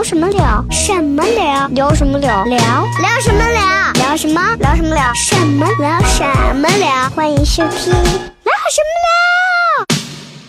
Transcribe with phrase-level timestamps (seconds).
[0.00, 0.64] 聊什么聊？
[0.70, 1.68] 什么聊？
[1.68, 2.42] 聊什么聊？
[2.46, 3.92] 聊聊什么聊？
[3.92, 4.56] 聊什么？
[4.56, 5.12] 聊什么聊？
[5.12, 6.00] 什么聊？
[6.00, 6.24] 什
[6.56, 7.10] 么聊？
[7.10, 8.96] 欢迎收听聊什么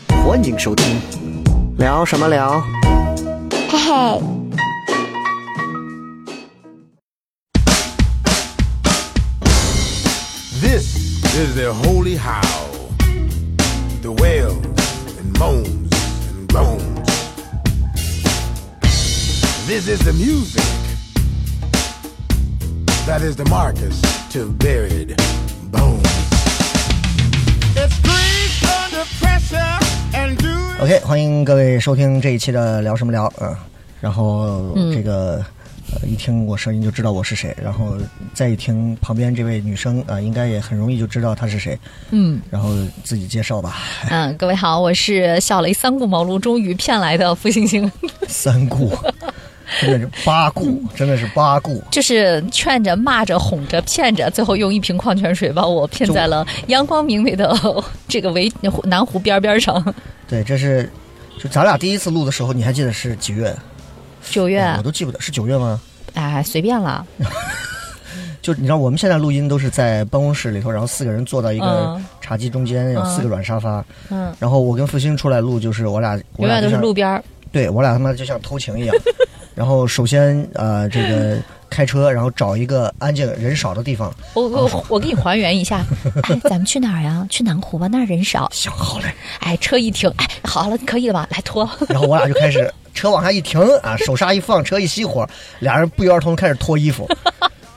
[0.07, 0.25] 聊？
[0.25, 1.01] 欢迎收听，
[1.77, 2.63] 聊什么聊？
[3.69, 4.21] 嘿嘿。
[10.61, 10.95] This
[11.35, 12.39] is their holy howl.
[14.01, 14.63] The wails
[15.19, 15.80] and moans
[19.67, 20.63] This is the music
[23.05, 24.01] that is the Marcus
[24.33, 25.15] to buried
[25.71, 26.03] bones.
[27.75, 29.79] It's grief under pressure
[30.13, 33.57] and do OK，欢迎各位收听这一期的聊什么聊啊。
[34.01, 35.45] 然后这个、
[35.93, 37.95] 呃，一听我声音就知道我是谁，然后
[38.33, 41.79] 再一听旁边这位女生啊、应该也很容易就知道她是谁。
[42.09, 42.69] 嗯然后
[43.03, 43.77] 自己介绍吧。
[44.09, 47.89] 嗯，各位好，我是小雷三顾茅庐终于骗来的付星星，
[48.27, 48.91] 三顾，
[49.79, 51.81] 真的是八顾，真的是八顾。
[51.91, 57.55] 就是劝着、骂着、哄着、骗着，最后用一瓶矿泉水把我骗在了阳光明媚的
[58.07, 58.51] 这个围
[58.83, 59.81] 南湖边边上。
[60.27, 60.91] 对，这是
[61.39, 63.55] 就咱俩第一次录的时候，你还记得是几月？
[64.29, 65.79] 九月哎，我都记不得是九月吗？
[66.13, 67.05] 哎，随便了，
[68.41, 73.83] 就你知道我们现在录音都是在办公室里头，然后四个人坐到一个嗯茶几中间，有四个软沙发。
[74.09, 77.23] 嗯，然后我跟复兴出来录，就是我俩，我永远都是路边儿。
[77.51, 78.95] 对我俩他妈就像偷情一样。
[79.55, 81.37] 然后首先呃，这个
[81.69, 84.13] 开车，然后找一个安静人少的地方。
[84.33, 85.83] 我我我给你还原一下，
[86.23, 87.25] 哎，咱们去哪儿呀？
[87.29, 88.49] 去南湖吧，那儿人少。
[88.53, 89.05] 行好嘞，
[89.39, 91.27] 哎，车一停，哎，好了，可以了吧？
[91.31, 91.69] 来拖。
[91.89, 95.27] 然后我俩就开始 车往下一停啊，手刹一放，车一熄火，
[95.59, 97.07] 俩人不约而同开始脱衣服。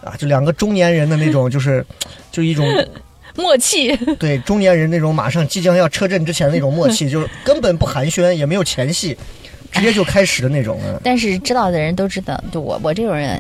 [0.03, 1.85] 啊，就两个中年人的那种，就是，
[2.31, 2.67] 就一种
[3.37, 9.17] 默契，对中年人那种马上即将要车震之前的那种默契，就是根本不寒暄，也没有前戏，
[9.75, 10.99] 直接就开始的那种啊。
[11.05, 13.39] 但是知道的人都知道，就我我这种人，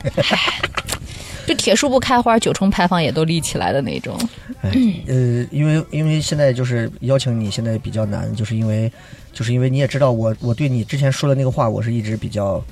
[1.47, 4.19] 就铁树不开花，九重牌坊也都立起来的那种。
[4.63, 4.71] 哎，
[5.07, 8.91] 呃，因为因为现在就是邀请你，现在比较难，就是因为
[9.33, 12.63] 就是因为你也知道我我对你之前说的那个话，我是一直比较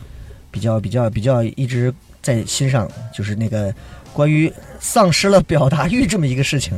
[0.51, 3.73] 比较比较比较一直在心上，就是那个
[4.15, 6.73] 关于丧失了表达欲这么一个事情，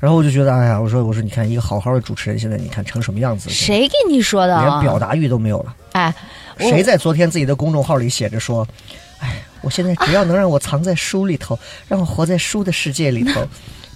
[0.00, 4.58] 然后我就觉得，哎呀，我说我说你看一个好好的主持人，现在你看成什么样子，谁跟你说的？
[4.58, 5.76] 连表达欲都没有了。
[5.94, 6.12] 哎，
[6.58, 8.66] 谁在昨天自己的公众号里写着说
[9.22, 11.56] ：“哎，我现在只要能让我藏在书里头，
[11.86, 13.40] 让我活在书的世界里头，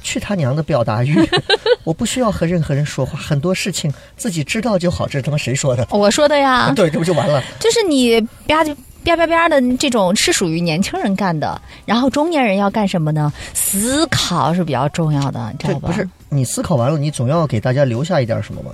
[0.01, 1.17] 去他娘的表达欲！
[1.83, 5.85] 我不需要和任何人说话，很多事情自己知道就好。”这是他妈谁说的？
[5.91, 7.43] 我说的呀，对，这不就完了？
[7.59, 8.73] 就是你吧唧
[9.05, 13.33] 吧吧吧的这种是属于年轻人干的，然后中年人要干什么呢？
[13.55, 15.89] 思考是比较重要的，你知道吧？
[15.89, 18.71] 不是你思考完了，你总要给大家留下一点什么吗？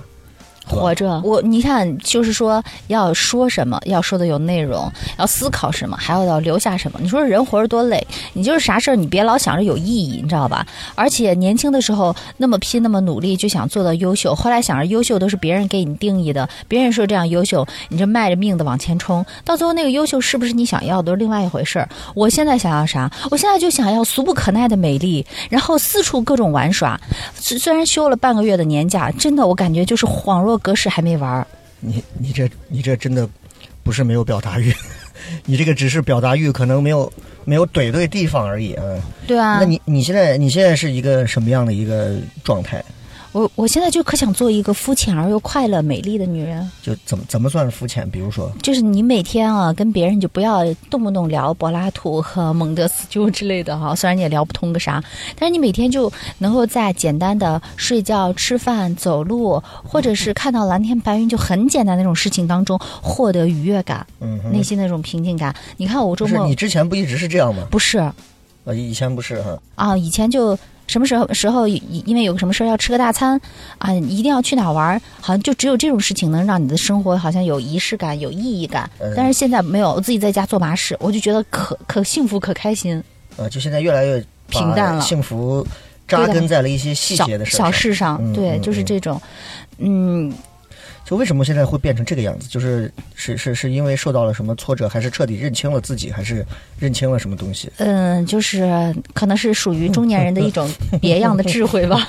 [0.65, 6.99] 活着，我你看，就是说要说什么，要说的有内容，要思考什么，还要要留下什么。
[7.01, 10.65] 你说人活着多累，你就是啥事儿，你别老想着有意义，你知道吧？
[10.95, 21.87] 而且年轻的时候那么拼，那么努力，就想做到优秀，后来想着优秀都是别人给你定义的，别人说这样优秀，你这卖着命的往前冲，到最后那个优秀是不是你想要的，都是另外一回事儿。
[22.15, 23.11] 我现在想要啥？
[23.29, 26.99] 我现在就想要俗不可耐的美丽，然后四处各种玩耍。
[27.35, 31.45] 虽虽然休了半个月的年假，真的我感觉就是恍若隔世还没玩。
[31.79, 33.27] 你你这你这真的
[33.83, 34.73] 不是没有表达欲，
[35.45, 37.11] 你这个只是表达欲可能没有
[37.43, 38.83] 没有怼对地方而已啊。
[39.27, 42.83] 对啊，那你你现在你现在是一个什么样的一个状态？
[43.35, 46.71] 我我现在就可想做一个肤浅而又快乐、美丽的女人。
[46.81, 48.09] 就怎么怎么算是肤浅？
[48.09, 55.03] 比如说，就是你每天啊，跟别人就不要动不动聊柏拉图和蒙德斯鸠之类的哈，虽然你也聊不通个啥，
[55.37, 65.53] 但是你每天就能够在简单的睡觉、吃饭、走路，或者是看到蓝天白云，就很简单那种事情当中获得愉悦感，嗯，内心那种平静感。
[65.75, 67.67] 你看我周末你之前不一直是这样吗？
[67.69, 68.15] 不是啊，
[68.73, 69.59] 以前不是哈。
[69.75, 70.57] 啊，以前就
[70.87, 73.39] 什么时候时候，因因为有个什么事儿要吃个大餐
[73.77, 78.89] 啊，一定要去哪玩儿，好像就只有这种事情能让你的生活好像有仪式感、有意义感。
[78.99, 79.13] 嗯。
[79.15, 83.03] 但是现在没有，我自己在家做麻事，我就觉得可可幸福、可开心。
[83.37, 85.01] 呃，就现在越来越平淡了。
[85.01, 85.65] 幸福
[86.07, 89.19] 扎根在了一些细节的事上小事上，嗯对，就是这种，
[89.79, 90.31] 嗯，
[91.05, 92.49] 就为什么现在会变成这个样子？
[92.49, 96.43] 就是是是是因为受到了什么挫折，还是彻底认清了自己，还是
[96.79, 97.71] 认清了什么东西？
[97.77, 100.67] 嗯，就是可能是属于中年人的一种
[100.99, 102.07] 别样的智慧吧。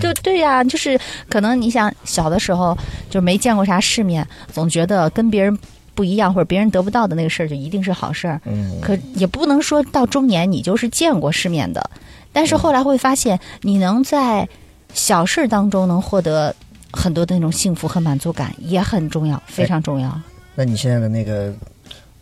[0.00, 0.98] 就对呀、就是
[1.30, 2.76] 可能你想小的时候
[3.08, 5.58] 就没见过啥世面，总觉得跟别人
[5.94, 8.38] 不一样或者别人得不到的那个事儿就一定是好事儿。
[8.44, 11.90] 嗯，可也不能说到中年你就是见过世面的，
[12.30, 14.46] 但是后来会发现，你能在
[14.92, 16.54] 小事儿当中能获得
[16.92, 20.20] 很多的那种幸福和满足感，也很重要，非常重要。
[20.54, 21.52] 那你现在的那个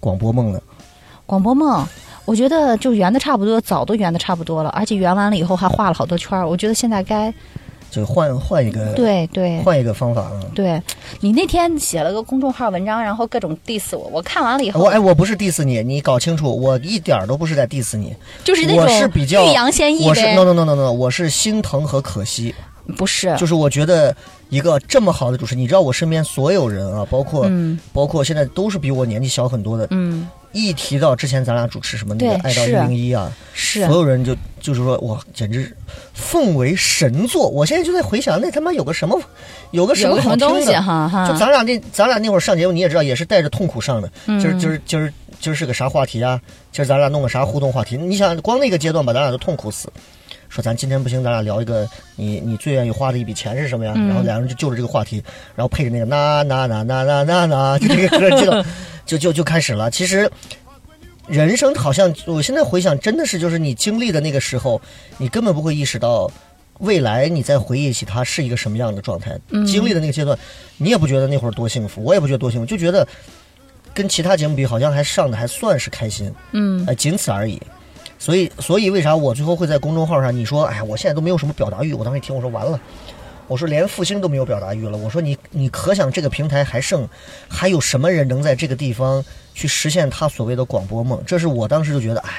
[0.00, 0.60] 广播梦呢？
[1.26, 1.86] 广播梦，
[2.24, 6.46] 我觉得就圆的差不多，早都圆的差不多了，而且圆完了以后还画了好多圈儿。
[6.46, 7.32] 我觉得现在该
[7.90, 10.40] 就换换一个，对对换一个方法啊。
[10.54, 10.82] 对，
[11.20, 22.54] 你那天写了个公众号文章，然后各种 diss 我，我看完了以后，我哎，我不是 diss 你，你搞清楚，我一点儿都不是在 diss 你，就是那我是种比较欲扬先抑我是呗 no no no no no，我是心疼和可惜。
[22.96, 24.14] 不是，就是我觉得
[24.50, 35.74] 一个这么好的主持人，你知道我身边所有人啊，包括、嗯包括现在都是比我年纪小很多的，嗯，一提到之前咱俩主持什么那个爱到一零一啊，是所有人就就是说哇，简直
[36.12, 37.48] 奉为神作。
[37.48, 39.18] 我现在就在回想，那他妈有个什么，
[39.70, 44.10] 有个什么么好东西哈哈，就咱俩那咱俩那会儿上节目，你也知道，也是带着痛苦上的。
[44.26, 46.40] 嗯今儿今儿今儿今儿是个啥话题啊？
[46.72, 47.96] 今儿咱俩弄个啥互动话题？
[47.96, 49.88] 你想，光那个阶段把咱俩都痛苦死。
[50.54, 51.84] 说咱今天不行，咱俩聊一个
[52.14, 53.92] 你你最愿意花的一笔钱是什么呀？
[53.96, 55.20] 嗯然后两人就就着这个话题，
[55.56, 58.64] 然后配着那个那那那那那那那，就这个歌
[59.04, 59.90] 就就就开始了。
[59.90, 60.30] 其实
[61.26, 64.80] 人生好像我现在回想，真的是就是你经历的那个时候，
[65.18, 66.30] 你根本不会意识到。
[66.80, 70.36] 未来你再回忆起它是一个什么样的状态，嗯经历的那个阶段，
[70.76, 73.06] 你也不觉得那会儿多幸福，我也不觉得多幸福，就觉得
[73.94, 77.62] 跟其他节目比，好像还上的还算是开心，嗯哎，仅此而已。
[78.24, 80.34] 所以，所以为啥我最后会在公众号上？
[80.34, 81.92] 你说，哎呀，我现在都没有什么表达欲。
[81.92, 82.80] 我当时一听，我说完了，
[83.48, 84.96] 我说连复兴都没有表达欲了。
[84.96, 87.06] 我说你，你可想这个平台还剩
[87.50, 89.22] 还有什么人能在这个地方
[89.52, 91.22] 去实现他所谓的广播梦？
[91.26, 92.30] 这是我当时就觉得，哎，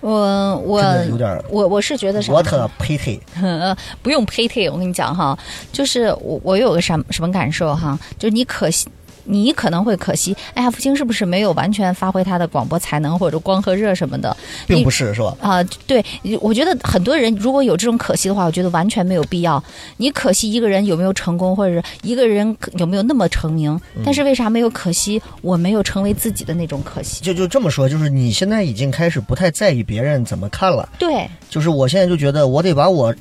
[0.00, 2.30] 我我有点我我是觉得啥？
[2.30, 3.18] 我特 pity，，
[4.02, 5.38] 不用呸呸，我跟你讲哈，
[5.72, 8.86] 就是我我有个什么什么感受哈，就是你可惜。
[9.24, 14.36] 你可能会可惜，哎呀，福清是不是没有完全发挥他的广播才能，或者光和热什么的？
[14.66, 15.36] 并不是是吧？
[15.40, 16.04] 啊、对，
[16.40, 19.62] 我觉得很多人如果有这种可惜的话，我觉得完全没有必要。
[19.96, 25.20] 你可惜一个人有没有成功，或者是一个人有没有那么成名，嗯但是为啥没有可惜？
[25.40, 27.22] 我没有成为自己的那种可惜。
[27.22, 30.88] 就就这么说，就是你现在已经开始不太在意别人怎么看了。
[30.98, 33.14] 对，就是我现在就觉得，我得把我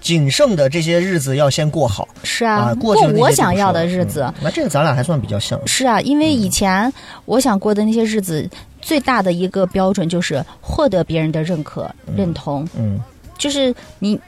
[0.00, 4.22] 仅剩的这些日子要先过好是啊，啊，过我想要的日子。
[4.22, 5.60] 嗯那这个咱俩还算比较像。
[5.66, 6.92] 是啊，因为以前
[7.26, 8.48] 我想过的那些日子，
[8.80, 12.98] 最大的一个标准就是获得别人的认可、认同，嗯
[13.38, 14.18] 就是你。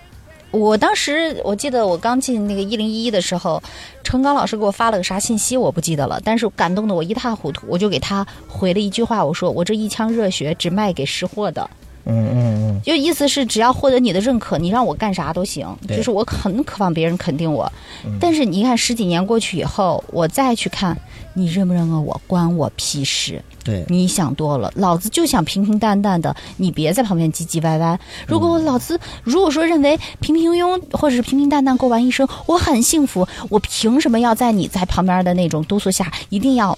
[0.51, 3.59] 我当时我记得我刚进那个一零一的时候，
[4.05, 11.71] 程刚老师给我发了个啥信息我不记得了，但是感动的我一塌糊涂，我就给他回了一句话，我说我这一腔热血只卖给识货的，
[12.05, 17.71] 嗯嗯嗯，就意思是只要获得你的认可，你让我干啥都行，对就是我很渴望别人肯定我。
[18.19, 20.97] 但是你看十几年过去以后，我再去看
[21.35, 23.43] 你认不认可我，关我屁事。
[23.65, 27.97] 对，你想多了，老子就想平平淡淡的，你别在旁边唧唧歪歪。
[28.27, 36.77] 如果我老子如果说认为平平庸庸或者是平平淡淡过完一生，我很幸福，我凭什么要在你在旁边的那种督促下，一定要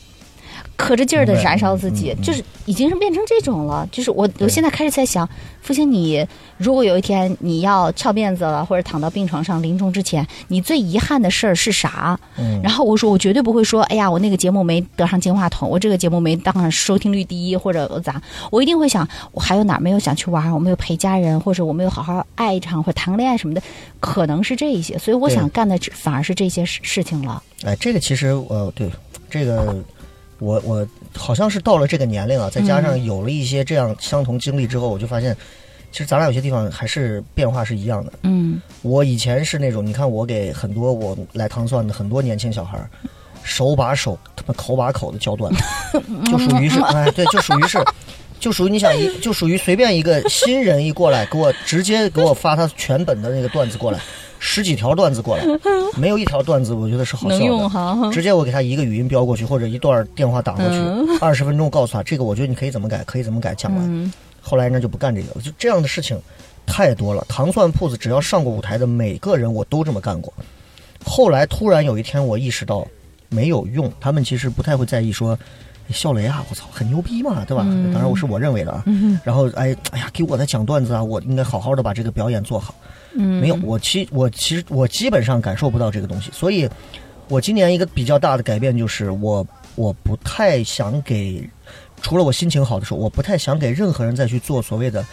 [0.77, 2.15] 可着劲儿的燃烧自己？
[2.23, 3.89] 就是已经是变成这种了。
[3.93, 5.29] 就是我我现在开始在想，
[5.61, 6.27] 父亲你
[6.57, 12.19] 如果有一天你要翘辫子了，或者躺到病床上临终之前，你最遗憾的事儿是啥？
[12.39, 18.21] 嗯然后我说，我绝对不会说，哎呀，我那个节目没得上金话筒，我这个节目没当上收听率第一，或者我咋？
[18.51, 23.63] 我一定会想，我还有哪儿没有想去玩儿，我没有陪家人，或者我没有好好爱一场或者谈个恋爱什么的，
[24.01, 24.99] 可能是这一些。
[24.99, 27.43] 所以我想干的只反而是这些事事情了。
[27.65, 28.91] 哎，这个其实呃，对，
[29.31, 29.77] 这个
[30.45, 30.87] 我我
[31.17, 35.35] 好像是到了这个年龄啊，再加上有了一些这样相同经历之后，我就发现，
[35.91, 38.13] 其实咱俩有些地方还是变化是一样的。
[38.25, 42.91] 嗯我以前是那种，你看我给很多我来糖蒜的很多年轻小孩儿，
[43.43, 45.63] 手把手，他妈口把口的教段子，
[46.31, 47.83] 就属于是， 哎，对，就属于是，
[48.39, 53.99] 就属于你想一，就属于随便一个新人一过来，给我直接给我发他全本的那个段子过来，
[54.47, 55.45] 十几条段子过来，
[55.97, 57.67] 没有一条段子我觉得是好笑的。
[57.67, 58.11] 哈。
[58.13, 63.83] 直接我给他一个语音标过去，或者一段电话打过去嗯，二十分钟告诉他这个，我觉得你可以怎么改，可以怎么改，讲完。
[63.89, 66.21] 嗯后来呢就不干这个了，就这样的事情
[66.67, 67.25] 太多了。
[67.27, 70.31] 糖蒜铺子只要上过舞台的每个人，我都这么干过。
[71.03, 72.87] 后来突然有一天，我意识到
[73.31, 75.37] 没有用，他们其实不太会在意说。
[75.91, 77.63] 笑雷啊，我操，很牛逼嘛，对吧？
[77.67, 78.83] 嗯当然我是我认为的啊。
[78.87, 82.75] 嗯然后哎哎呀，给我在讲段子啊，我应该好好的把这个表演做好。
[83.15, 86.69] 嗯，没有，我其我其实我基本上感受不到这个东西，所以，
[87.29, 91.49] 我今年一个比较大的改变就是我我不太想给，
[92.03, 95.05] 除了我心情好的时候，我不太想给任何人再去做所谓的，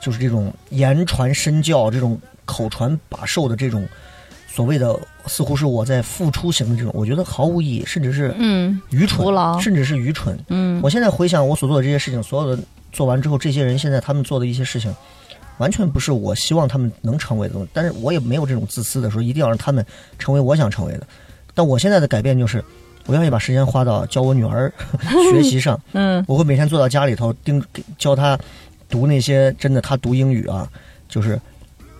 [0.00, 3.86] 就是这种言传身教、这种口传把授的这种
[4.46, 9.26] 所谓的，似乎是我在付出型的这种，我觉得毫无意义，甚至是嗯愚蠢
[9.60, 10.38] 甚至是愚蠢。
[10.48, 12.62] 嗯我现在回想我所做的这些事情，所有的
[12.92, 14.94] 做完之后，这些人现在他们做的一些事情，
[15.58, 17.68] 完全不是我希望他们能成为的东西。
[17.72, 19.84] 但是我也没有这种自私的说一定要让他们
[20.18, 21.06] 成为我想成为的。
[21.54, 22.62] 但我现在的改变就是，
[23.06, 24.72] 我愿意把时间花到教我女儿
[25.32, 25.80] 学习上。
[25.92, 27.62] 嗯我会每天坐到家里头盯
[27.96, 28.38] 教她
[28.88, 30.68] 读那些真的，她读英语啊，
[31.08, 31.40] 就是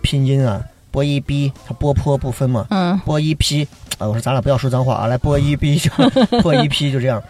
[0.01, 3.63] 拼音啊，波一 b，她波坡不分嘛，嗯波一 p
[3.97, 5.89] 啊，我说咱俩不要说脏话啊，来波一 b 就
[6.41, 7.21] 波一 p 就这样，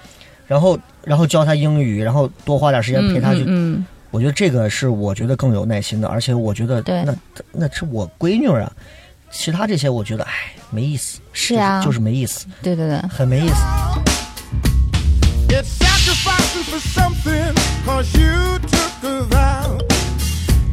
[0.47, 3.41] 然后然后教她英语，然后多花点时间陪她去。
[3.41, 3.45] 嗯
[3.77, 3.85] 嗯
[4.15, 7.13] 我觉得这个是我觉得更有耐心的，而且我觉得对那
[7.51, 8.71] 那是我闺女啊，
[9.29, 10.31] 其他这些我觉得哎
[10.69, 13.55] 没意思，是呀就是就是没意思，对对对，很没意思。
[15.49, 17.53] It's sacrificing for something,
[17.85, 19.79] cause you took a vow.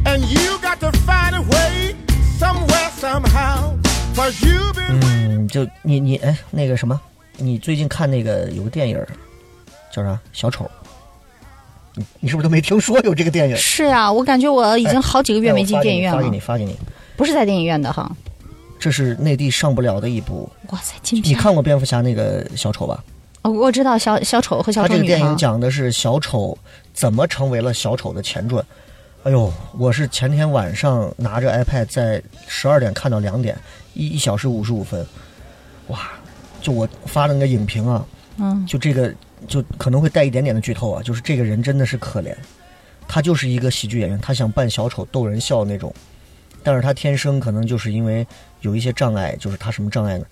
[0.05, 1.97] And you got to find a way,
[2.39, 3.73] somewhere, somehow.
[4.15, 6.97] Cause you've been 嗯，就你你哎那个什么，
[7.35, 8.97] 你最近看那个有个电影
[9.91, 10.71] 叫啥小丑，
[11.95, 13.55] 你你是不是都没听说有这个电影？
[13.55, 16.77] 是呀，我感觉我已经好几个月哎没进电影院了我发给你，，发给你。
[17.15, 18.11] 不是在电影院的哈。
[18.79, 20.49] 这是内地上不了的一部。
[20.69, 21.33] 哇塞，金你！
[21.33, 23.03] 看过蝙蝠侠那个小丑吧？
[23.43, 25.05] 哦，我知道小小丑和小他这个。
[25.05, 26.57] 电影讲的是小丑
[26.93, 28.63] 怎么成为了小丑的前传。
[29.23, 33.57] 哎呦，我是前天晚上拿着 iPad 在十二点看到两点，
[33.93, 35.05] 一一小时五十五分，
[35.87, 35.99] 哇！
[36.61, 38.05] 就我发的那个影评啊，
[38.37, 39.13] 嗯就这个
[39.47, 42.35] 就可能会带一点点的剧透啊，就是这个人真的是可怜，
[43.07, 45.93] 他就是一个喜剧演员，他想扮小丑逗人笑那种，
[46.63, 48.25] 但是他天生可能就是因为
[48.61, 50.25] 有一些障碍，就是他什么障碍呢？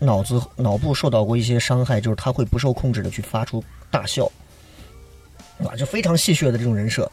[0.00, 4.30] 脑子脑部受到过一些伤害，就是他会不受控制的去发出大笑，
[5.58, 7.10] 啊，就非常戏谑的这种人设。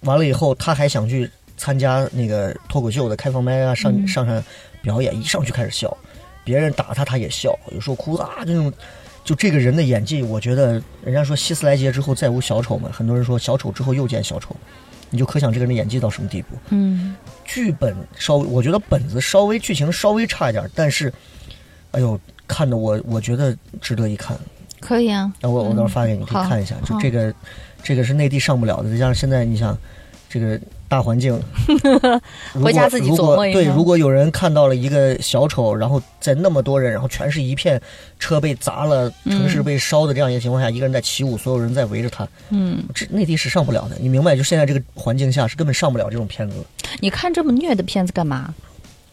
[0.00, 4.44] 完了以后，他还想去参加那个脱口秀的开放麦啊，上上上
[4.82, 5.96] 表演，一上去开始笑，
[6.44, 8.72] 别人打他他也笑，有时候哭啊，这种
[9.26, 14.54] 就这个人的演技，我觉得人家说希斯莱杰之后再无小丑嘛，很多人说小丑之后又见小丑，
[15.10, 16.56] 你就可想这个人的演技到什么地步。
[16.68, 21.12] 嗯，剧本稍微，我觉得本子稍微剧情稍微差一点，但是，
[21.90, 24.38] 哎呦，看的我我觉得值得一看。
[24.78, 25.32] 可以啊。
[25.40, 26.76] 那我我到时候发给你，嗯可以看一下。
[26.84, 27.34] 就这个，
[27.82, 29.76] 这个是内地上不了的，再加上现在你想，
[30.28, 30.56] 这个
[30.88, 31.38] 大环境，
[32.62, 37.80] 回家自己琢磨一下如果有人看到了一个小丑，然后在那么多人，然后全是一片
[38.18, 43.96] 车被砸了，城市被烧的这样一个情况下，一个人在起舞，所有人在围着他，嗯，这内地是上不了的。
[44.00, 44.36] 你明白？
[44.36, 46.56] 就现在这个环境下是根本上不了这种片子。
[47.00, 48.54] 你看这么虐的片子干嘛？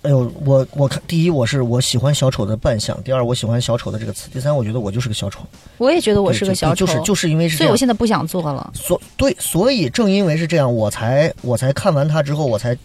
[0.04, 5.40] 哎呦，我我看第一我是我喜欢小丑的扮相，第二我喜欢小丑的这个词，第三我觉得我就是个小丑，
[5.78, 8.70] 我也觉得我是个小丑，就就是就是因为是这所以我现在不想做了。
[8.76, 12.78] 所对，所以正因为是这样，我才我才看完他之后，我才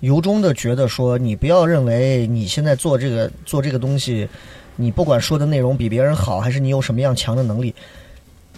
[0.00, 4.28] 由衷的觉得说，你不要认为你现在做这个做这个东西，
[4.74, 7.72] 你不管说的内容比别人好，还是你有什么样强的能力，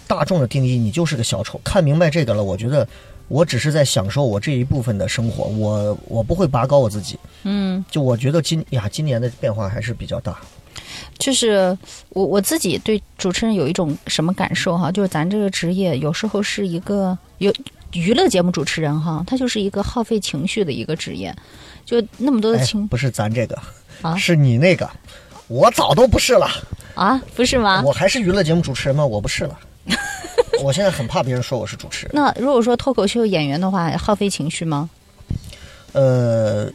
[0.07, 1.61] 大众的定义你就是个小丑。
[1.63, 2.89] 看明白这个了，我觉得
[3.29, 7.19] 我只是在享受我这一部分的生活，我我不会拔高我自己。
[7.45, 10.39] 嗯，就我觉得今呀，今年的变化还是比较大。
[11.19, 11.77] 就是
[12.11, 17.53] 我我自己对主持人有一种什么感受哈，就是咱这个职业有时候是一个有
[17.93, 21.35] 娱乐节目主持人哈，他就是一个耗费情绪的一个职业，
[21.85, 23.59] 就那么多的哎情，不是咱这个，
[24.03, 24.89] 啊是你那个，
[25.49, 26.49] 我早都不是了。
[26.95, 27.83] 啊，不是吗？
[27.85, 29.05] 我还是娱乐节目主持人吗？
[29.05, 29.59] 我不是了。
[30.63, 32.11] 我现在很怕别人说我是主持人。
[32.15, 34.89] 那如果说脱口秀演员的话，耗费情绪吗？
[35.93, 36.71] 呃，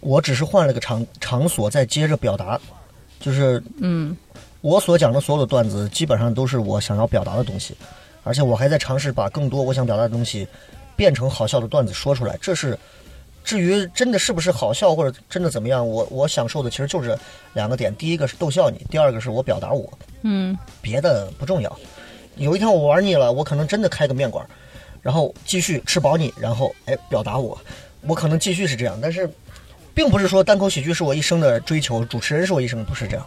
[0.00, 2.60] 我只是换了个场场所，再接着表达，
[3.18, 4.16] 就是嗯
[4.60, 7.74] 我所讲的所有的段子，基本上都是我想要表达的东西，
[8.24, 10.46] 而且我还在尝试把更多我想表达的东西
[10.96, 12.36] 变成好笑的段子说出来。
[12.42, 12.78] 这是
[13.42, 17.18] 至于真的是不是好笑，或者真的怎么样，我我享受的其实就是
[17.54, 19.90] 两个点：第一个是逗笑你，第二个是我表达我。
[20.22, 21.78] 嗯别的不重要。
[22.40, 24.44] 有一天我玩腻了，我可能真的开个面馆，
[25.02, 27.56] 然后继续吃饱你，然后哎表达我，
[28.00, 29.30] 我可能继续是这样，但是
[29.92, 33.26] 并不是说单口喜剧是我一生的追求，主持人是我一生不是这样，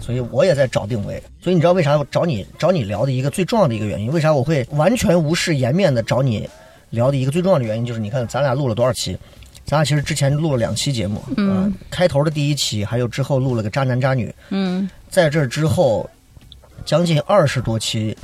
[0.00, 1.22] 所以我也在找定位。
[1.42, 6.48] 所以你知道为啥我找你找你聊的一个最重要的一个原因，为啥我会完全无视颜面的找你
[6.88, 9.18] 聊的一个最重要的原因，就是你看咱俩录了多少期。
[9.66, 16.08] 咱俩其实之前录了两期节目，嗯、呃，开头的第一期，还有之后录了个渣男渣女，嗯在这之后，
[16.84, 18.16] 将近二十多期，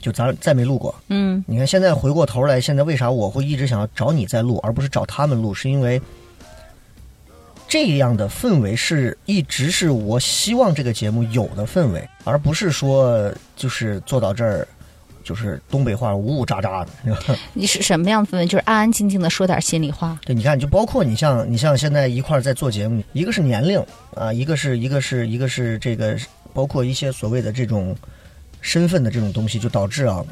[0.00, 0.94] 就咱再没录过。
[1.08, 5.54] 嗯你看现在回过头来，现在为啥我会一直想要找你再录，而不是找他们录？
[5.54, 6.00] 是因为
[7.66, 14.66] 这样的氛围是一直是我希望这个节目有的氛围，而不是说就是坐到这儿。
[15.24, 18.46] 就是东北话呜呜喳喳的， 你是什么样的氛围？
[18.46, 20.18] 就是安安静静的说点心里话。
[20.24, 23.78] 对，你看，就包括你像 你像现在一块儿在做节目，一个是年龄
[24.14, 26.16] 啊，一个是一个是一个是这个，
[26.52, 27.96] 包括一些所谓的这种
[28.60, 30.24] 身份的这种东西，就导致啊，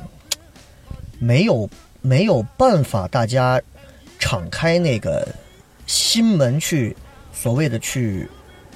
[1.18, 1.68] 没有
[2.00, 3.60] 没有办法大家
[4.18, 5.26] 敞开那个
[5.86, 6.96] 心门去
[7.32, 8.28] 所谓的去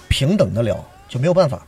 [0.09, 1.67] 平等的聊，就没有办法。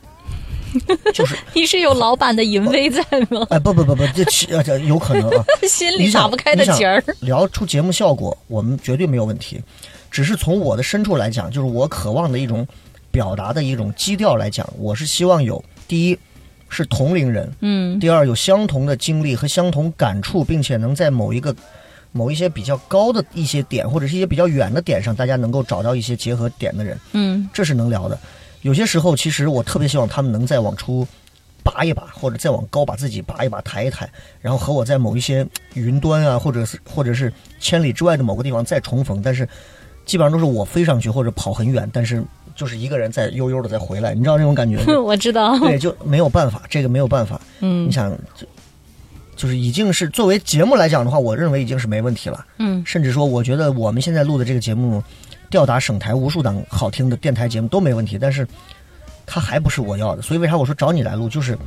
[1.13, 3.45] 就是你是有老板的淫威在吗？
[3.51, 4.23] 哎不不不不，这
[4.63, 5.43] 这有可能啊。
[5.69, 7.03] 心里打不开的结儿。
[7.19, 9.61] 聊出节目效果，我们绝对没有问题。
[10.09, 12.67] 只是从我的深处来讲，就是我渴望的一种
[13.13, 16.17] 表达的一种基调来讲，我是希望有第一
[16.67, 21.55] 是同龄人，嗯第二有相同的经历和相同感触，并且能在某一个
[22.11, 28.17] 某一些比较高的一些点，或者是一些比较远的点上，大家能够找到一些结合点的人，嗯这是能聊的。
[28.63, 31.07] 有些时候，其实我特别希望他们能再往出
[31.61, 34.09] 拔一拔，或者再往高把自己拔一拔、抬一抬，
[34.41, 39.21] 然后和我在某一些云端啊，或者是或者是千里之外的某个地方再重逢。
[39.21, 39.47] 但是
[40.03, 42.23] 基本上都是我飞上去或者跑很远，但是
[42.55, 44.97] 就是一个人在悠悠的再回来，你知道那种感觉吗？
[45.01, 45.57] 我知道。
[45.59, 47.39] 对，就没有办法，这个没有办法。
[47.61, 48.45] 嗯你想，就
[49.35, 52.45] 就是已经是作为节目来讲的话，我认为已经是没问题了。
[52.59, 55.03] 嗯甚至说，我觉得我们现在录的这个节目，
[55.49, 58.47] 吊打省台无数档好听的电台节目都没问题，但是
[59.25, 60.21] 它还不是我要的。
[60.21, 61.57] 所以为啥我说找你来录，就是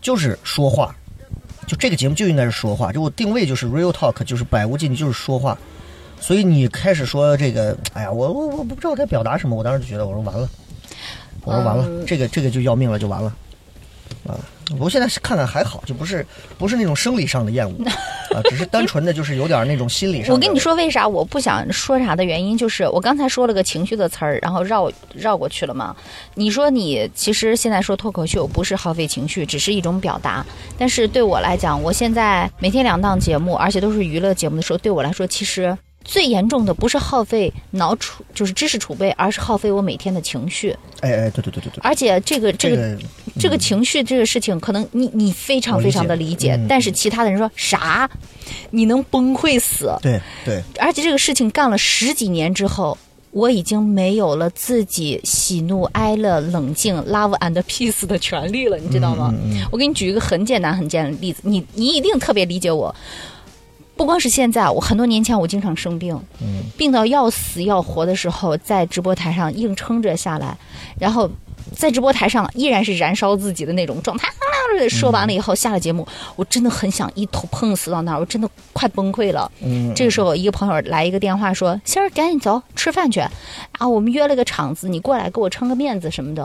[0.00, 0.94] 就是说话，
[1.66, 5.56] 就这个节目就应该是说话，就我定位就是 real talk，就是百无禁忌，就是说话。
[6.20, 10.48] 所以你开始说这个，哎呀，我我我不知道该表达什么，我当时就觉得，我说完了，
[11.44, 13.32] 我说完了，嗯这个这个就要命了，就完了。
[14.26, 14.34] 啊，
[14.66, 16.24] 不过现在是看看还好，就不是
[16.58, 17.74] 不是那种生理上的厌恶
[18.34, 20.34] 啊，只是单纯的就是有点那种心理上的。
[20.34, 25.94] 我跟你说，为啥我不想说啥的原因，就是我刚才说了个情绪的词儿，然后绕绕过去了嘛。
[26.34, 30.44] 你说你其实现在说脱口秀不是耗费情绪，只是一种表达。
[30.78, 35.76] 但是对我来讲，我现在每天两档节目，而且都是娱乐节目的时候，对我来说，其实
[36.06, 40.74] 最严重的不是耗费脑储，就是知识储备，而是耗费我每天的情绪。
[41.00, 43.02] 哎哎，对对对对对，而且这个这个这个
[43.40, 48.08] 这个情绪这个事情，可能你你非常非常的理解，嗯但是其他的人说啥，
[48.70, 49.92] 你能崩溃死。
[50.00, 52.96] 对对，而且这个事情干了十几年之后，
[53.32, 59.34] 我已经没有了自己喜怒哀乐、冷静、love and peace 的权利了，你知道吗？
[59.34, 62.94] 嗯我给你举一个很简单、很简单的例子，你你一定特别理解我。
[63.96, 66.62] 不光是现在，我很多年前我经常生病，嗯。
[66.76, 70.56] 病到要死要活的时候，在直播台上硬撑着下来，
[70.98, 71.30] 然后
[71.74, 74.28] 在直播台上依然是燃烧自己的那种状态。
[74.90, 79.50] 说完了以后，下了节目，我真的很想一头碰死到那儿，我真的快崩溃了。
[79.62, 83.20] 嗯，这个时候，一个朋友来一个电话说：“仙儿，赶紧走，吃饭去。
[83.78, 86.42] 啊，我们约了个场子，你过来给我撑个面子什么的。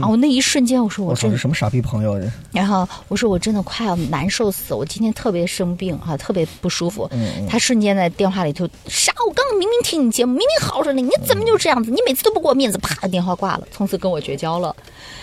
[0.00, 2.18] 啊，我那一瞬间，我说我这，什么傻逼朋友？
[2.52, 7.10] 然后我说我真的快要难受死，我今天特别生病啊，特别不舒服。
[7.46, 9.12] 他瞬间在电话里头啥？
[9.26, 11.90] 我刚刚明明听你节目，明明好着呢，你怎么就这样子？
[11.90, 14.74] 你每次都不给我面子，啪，电话挂了，从此跟我绝交了。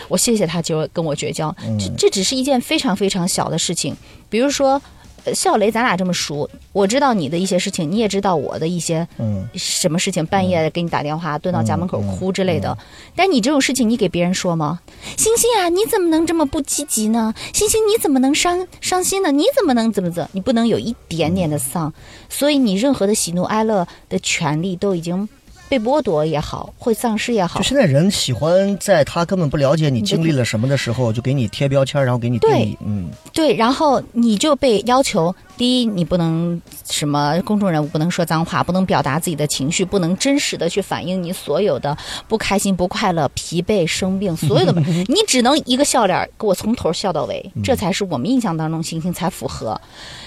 [0.07, 1.55] 我谢谢他，就跟我绝交。
[1.79, 3.95] 这这只是一件非常非常小的事情，
[4.29, 4.79] 比如说。
[5.25, 12.77] 呃笑雷，咱俩这么熟，我知道你的一些事情，你也知道我的一些嗯什么事情，半夜给你打电话，蹲到家门口哭之类的。
[13.15, 14.81] 但你这种事情，你给别人说吗？
[15.17, 17.33] 星星啊，你怎么能这么不积极呢？
[17.53, 19.31] 星星，你怎么能伤伤心呢？
[19.31, 20.29] 你怎么能怎么怎么？
[20.33, 21.91] 你不能有一点点的丧，
[22.29, 25.27] 所以你任何的喜怒哀乐的权利都已经
[25.67, 27.59] 被剥夺也好，会丧失也好。
[27.59, 32.77] 就，现在人喜欢在他根本不了解你经历了什么的时候，就给你贴标签，然后给你定义。
[32.85, 49.79] 嗯，对，然后你就被要求，第一，你不能什么公众人物不能说脏话，不能表达自己的情绪，不能真实的去反映你所有的不开心、不快乐、疲惫、生病，所有的， 你只能一个笑脸儿给我从头笑到尾，这才是我们印象当中星星才符合。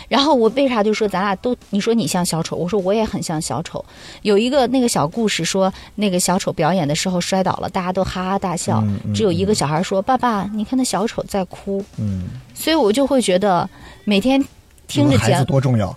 [0.08, 1.54] 然后我为啥就说咱俩都？
[1.68, 3.84] 你说你像小丑，我说我也很像小丑。
[4.22, 8.82] 有一个那个小故事说，那个小丑表演的时候摔倒了，大家都哈哈大笑，
[9.14, 13.68] 只有一个小孩说：“爸爸，你看那小丑在哭。”嗯，所以我就会觉得
[14.04, 14.42] 每天
[14.88, 15.94] 听着有孩子，多重要，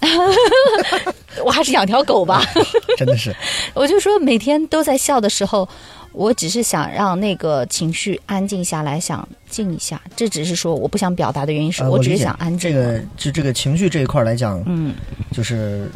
[1.43, 2.43] 我还是养条狗吧。
[2.97, 3.33] 真的是。
[3.73, 5.67] 我就说每天都在笑的时候，
[6.11, 9.99] 我只是想让那个情绪安静下来，想静一下。
[10.15, 12.69] 这只是说我不想表达的原因是我，只是想安静。
[12.69, 14.93] 这个就这个情绪这一块来讲，嗯，
[15.31, 15.89] 就是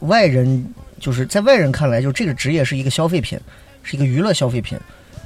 [0.00, 0.66] 外人
[0.98, 3.38] 就是在外人看来，就这个职业是一个消费品，
[3.84, 4.76] 是一个娱乐消费品。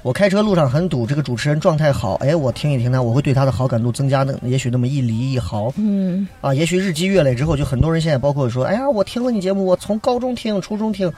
[0.03, 5.71] 我开车路上很堵，这个主持人状态好，哎，我听一听他，我会对他的好感度增加那也许那么一厘一毫。
[5.77, 11.13] 嗯，啊，也许日积月累之后，就很多人现在包括说，哎呀，我听了你节目，我从高中听，初中听，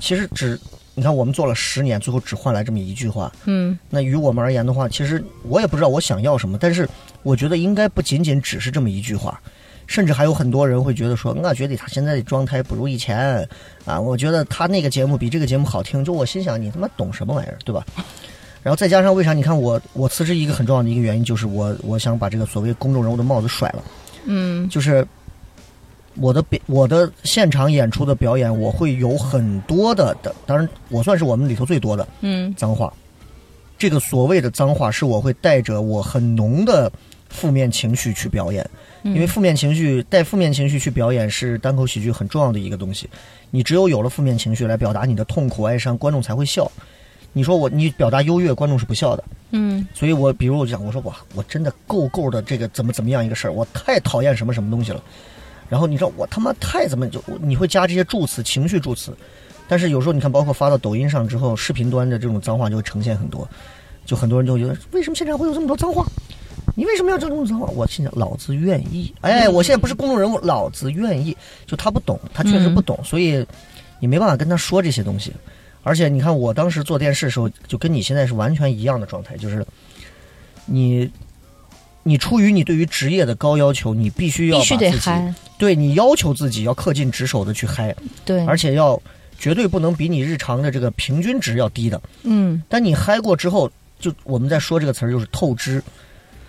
[0.00, 0.58] 其实只
[0.94, 3.30] 你看我们做了十年，最后只换来这么一句话。
[3.44, 6.88] 嗯，那于我们而言的话，其实我也不知道我想要什么，但是
[7.22, 9.38] 我觉得应该不仅仅只是这么一句话，
[9.92, 13.46] 甚至还有很多人会觉得说，我觉得他现在的状态不如以前
[13.84, 17.84] 啊，我觉得他那个节目比这个节目好听，就我心想你他妈懂什么玩意儿，对吧？
[18.62, 19.34] 然后再加上为啥？
[19.34, 23.84] 你看我我辞职一个很重要的一个原因就是我我想把这个所谓公众人物的帽子甩了，
[24.24, 25.06] 嗯，就是
[26.14, 32.90] 我的表我的现场演出的表演，我会有很多的的，当然我算是我们里头最多的嗯，脏话，
[33.76, 36.90] 这个所谓的脏话是我会带着我很浓的
[37.28, 38.64] 负面情绪去表演，
[39.02, 43.08] 因为负面情绪带负面情绪去表演是单口喜剧很重要的一个东西。
[43.50, 46.70] 你只有有了负面情绪来表达你的痛苦哀伤，观众才会笑。
[47.32, 49.24] 你说我你表达优越，观众是不笑的。
[49.50, 55.02] 嗯所以我比如我讲，我说哇，我真的够够的这个怎么怎么样一个事儿，我太讨厌什么什么东西了。
[55.68, 59.16] 然后你知道我他妈太怎么就你会加这些助词情绪助词，
[59.66, 63.48] 但是有时候你看，包括发到抖音上之后，视频端的这种脏话就会呈现很多，
[64.04, 66.06] 就很多人就觉得为什么现场会有这么多脏话？
[66.74, 67.66] 你为什么要这种脏话？
[67.68, 69.12] 我心想，老子愿意。
[69.20, 71.36] 哎，我现在不是公众人物，老子愿意。
[71.66, 73.46] 就他不懂，他确实不懂，所以
[74.00, 75.32] 你没办法跟他说这些东西。
[75.82, 79.66] 而且你看，我当时做电视的时候，就跟你现在是完全一样的状态，就是
[80.64, 81.10] 你，
[82.04, 89.00] 你出于你对于职业的高要求，你必须要必须把自己得嗨，对你要求自己要恪尽职守的去嗨，对，而且要
[89.38, 92.00] 绝对不能比你日常的这个平均值要低的。
[92.22, 95.82] 嗯但你嗨过之后，就我们在说这个词儿就是透支，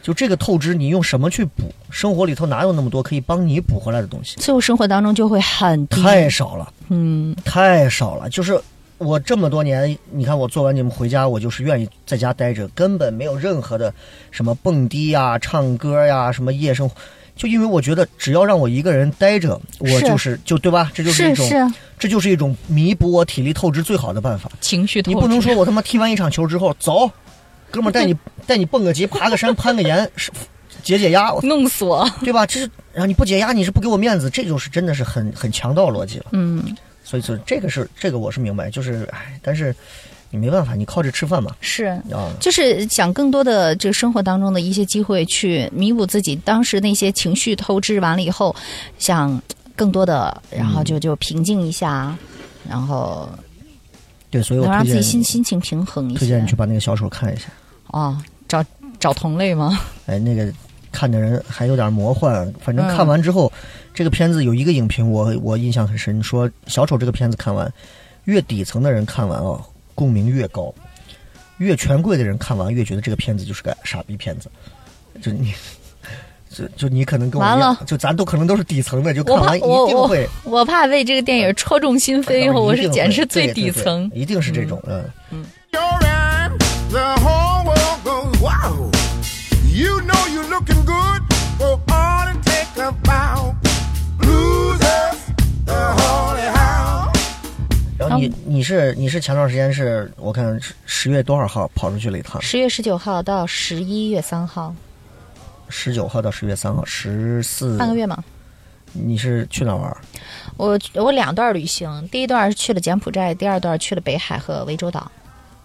[0.03, 1.73] 就这个透支，你用什么去补？
[1.89, 4.35] 生活里头哪有那么多可以帮你补回来的东西？
[4.37, 8.29] 最后生活当中就会很低，太少了，嗯太少了。
[8.29, 8.59] 就是
[8.97, 13.93] 我这么多年，你看我做完节目回家，我就是愿意在家待着，根本没有任何的
[14.29, 16.95] 什么蹦迪呀、唱歌呀、什么夜生活。
[17.35, 20.91] 就因为我觉得，只要让我一个人待着，我就是就对吧？
[20.93, 24.51] 这就是一种，是是这就是一种弥补我体力透支最好的办法。
[24.61, 27.09] 情绪透你不能说我他妈踢完一场球之后走，
[27.73, 30.31] 哥们儿带你 带你蹦个极、爬个山、攀个岩，是
[30.83, 32.45] 解解压，弄死我，对吧？
[32.45, 36.25] 这是然后你不解压，你是不给我面子，这就是真的是很很强盗逻辑了。
[36.33, 36.63] 嗯
[37.03, 39.75] 所以说这个是这个我是明白，就是哎，但是
[40.29, 41.85] 你没办法，你靠这吃饭嘛是。
[42.11, 42.31] 啊。
[42.39, 48.55] 就是想更多的这个生活当中的一些机会，去弥补自己当时那些情绪透支完了以后，
[48.99, 49.41] 想
[49.75, 52.15] 更多的，然后就就平静一下，
[52.69, 53.29] 然后
[54.31, 56.55] 对，所以我能让自己心心情平衡一些推荐你去。
[56.55, 57.47] 把那个小丑看一下。
[57.93, 58.63] 哦，找
[58.99, 59.79] 找同类吗？
[60.07, 60.51] 哎，那个
[60.91, 63.51] 看的人还有点魔幻，反正嗯看完之后，
[63.93, 67.71] 这个片子有一个影评我我印象很深，说小丑这个片子看完，
[68.25, 69.61] 越底层的人看完啊，
[69.95, 70.73] 共鸣越高，
[71.57, 74.49] 越权贵的人看完越觉得这个片子就是个傻逼片子，
[75.21, 75.53] 就你。
[76.55, 80.29] 就就你可能跟我完一样了，就咱都可能都是底层的，就看完一定会。
[80.43, 84.07] 我怕为这个电影戳中心扉， 我是简直最底层。
[84.13, 84.79] 一定是这种，
[85.31, 86.22] 嗯 rhyme,
[86.93, 88.91] the whole world goes wow.
[89.65, 91.21] You know you're looking good.
[91.57, 93.55] Go on and take a bow.
[94.21, 95.17] Losers,
[95.65, 97.11] the holy how.
[97.97, 102.39] 然后你你是你是前段时间是我看十十月多少号跑出去了一趟？
[102.43, 104.75] 十月十九号到十一月三号，
[105.69, 108.23] 十九号到十月三号，十四半个月嘛。
[108.91, 109.97] 你是去哪儿玩儿？
[110.57, 115.11] 我我两段旅行，第一段是去了柬埔寨，第二段去了北海和涠洲岛。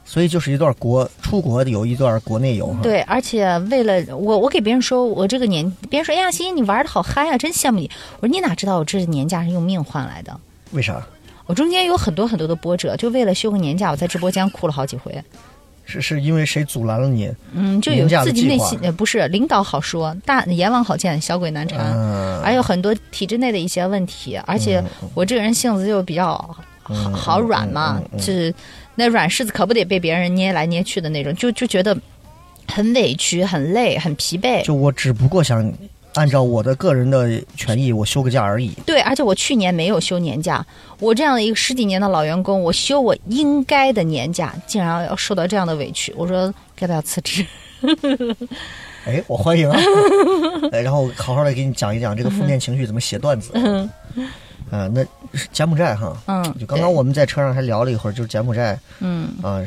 [0.09, 7.90] 所以就是一段国出国游一段国内游。，对，而且为了我，我给别人说我这个年，别人说哎呀，欣欣你玩的好嗨呀、真羡慕你。
[8.21, 10.35] 我说你哪知道我这年假是用命换来的？
[10.73, 11.07] 为啥？
[11.44, 15.23] 我中间有很多很多的波折，就为了休个年假，我在直播间哭了好几回。
[15.85, 17.31] 是是因为谁阻拦了你？
[17.53, 21.81] 嗯，就有自己内心呃不是领导好说，大阎王好见，小鬼难缠。
[21.81, 24.83] 嗯，还有很多体制内的一些问题，而且
[25.14, 26.37] 我这个人性子就比较
[26.83, 28.55] 好好软嘛就是
[28.99, 31.97] 那软柿子可不得被别人捏来捏去的那种，就就觉得
[32.67, 34.65] 很委屈、很累、很疲惫。
[34.65, 35.73] 就我只不过想
[36.15, 38.73] 按照我的个人的权益，我休个假而已。
[38.85, 40.67] 对，而且我去年没有休年假，
[40.99, 47.47] 我这样的一个十几年的老员工，我休我应该的年假，竟然要受到这样的委屈，我说要不要辞职？
[49.07, 49.81] 哎，我欢迎啊！
[50.73, 53.53] 哎，然后好好的给你讲一讲这个负面情绪怎么写段子。
[54.70, 55.02] 嗯、那
[55.38, 59.28] 是柬埔寨哈，嗯，就刚刚我们在车上还聊了一会儿，就是柬埔寨嗯。
[59.42, 59.61] 啊，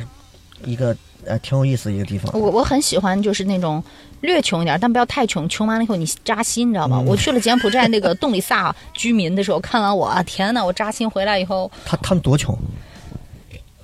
[0.66, 2.32] 一个呃挺有意思的一个地方。
[2.40, 3.84] 我我很喜欢就是那种
[4.22, 6.98] 略穷一点，但不要太穷，穷完了以后你扎心，你知道吗？
[7.00, 12.56] 嗯我去了柬埔寨那个 洞里萨居民的时候，看完我啊，天呐，我扎心回来以后，他他们多穷？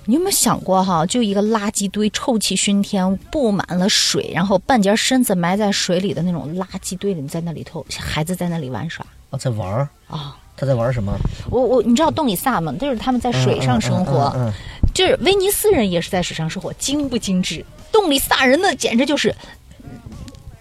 [0.04, 1.04] 你有没有想过哈？
[1.04, 10.34] 就一个垃圾堆，臭气熏天，布满了水，然后半截身子埋在水里的那种垃圾堆里，你在那里头，孩子在那里玩耍啊，在玩儿啊。
[10.58, 11.16] 他在玩什么？
[11.50, 12.74] 我我你知道洞里萨吗？
[12.80, 14.52] 就是他们在水上生活，嗯嗯嗯嗯
[14.92, 17.64] 就是威尼斯人也是在水上生活，精不精致？
[17.92, 19.34] 洞里萨人呢，简直就是，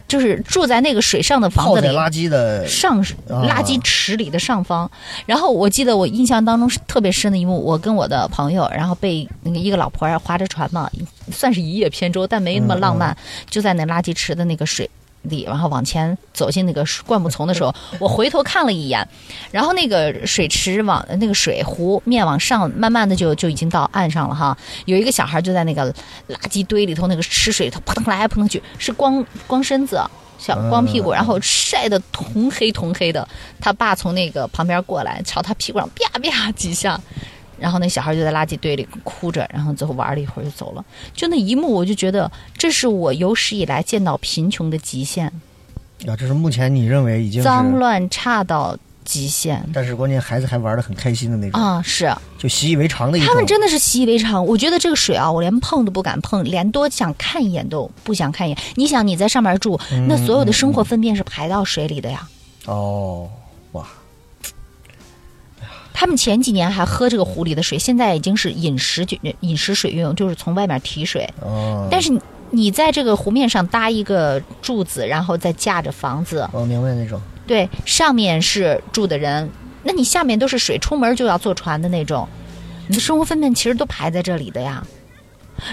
[0.07, 4.89] 就是住在那个水上的房子里，垃圾的上啊垃圾池里的上方。
[5.25, 10.89] 然后我记得我印象当中是特别深的一幕，我跟我的朋友，然后被那个一个老婆儿划着船嘛，
[11.31, 13.15] 算是一叶扁舟，但没那么浪漫，
[13.49, 14.89] 就在那垃圾池的那个水
[15.27, 19.07] 里，然后往前走进那个灌木丛的时候，我回头看了一眼，
[19.51, 24.57] 然后那个水池往那个水湖面往上，慢慢的就就已经到岸上了哈。
[24.85, 25.93] 有一个小孩就在那个
[26.27, 30.01] 垃圾堆里头那个吃水里头扑腾来扑腾去，是光光身子。
[30.39, 33.27] 小光屁股，然后晒得铜黑铜黑的。
[33.59, 37.01] 他爸从那个旁边过来，朝他屁股上啪啪几下，
[37.59, 40.85] 然后那小孩就在垃圾堆里哭着，然后最后玩了一会儿就走了。
[41.13, 45.27] 就那一幕，我就觉得这是我有史以来见到贫穷的极限，
[46.07, 51.81] 啊，这是目前你认为已经脏乱差到极限但是关键孩子还玩的很开心的那种，啊！
[51.81, 53.29] 是就习以为常的一种。
[53.29, 54.45] 他们真的是习以为常。
[54.45, 58.59] 我觉得这个水啊，我连碰都不敢碰，连多想看一眼都不想看一眼。
[58.75, 62.27] 你想你在上面住，那所有的生活粪便是排到水里的呀。
[62.65, 63.46] 哦，哇，
[65.99, 71.27] 他们前几年还喝这个湖里的水，现在已经是饮食就饮食水用，就是从外面提水。
[71.41, 77.19] 哦，但是你你在这个湖面上搭一个柱子，然后再架着房子，我明白那种。
[77.47, 79.49] 对，上面是住的人，
[79.81, 82.27] 那你下面都是水，出门就要坐船的那种，
[82.87, 84.85] 你的生活粪便其实都排在这里的呀。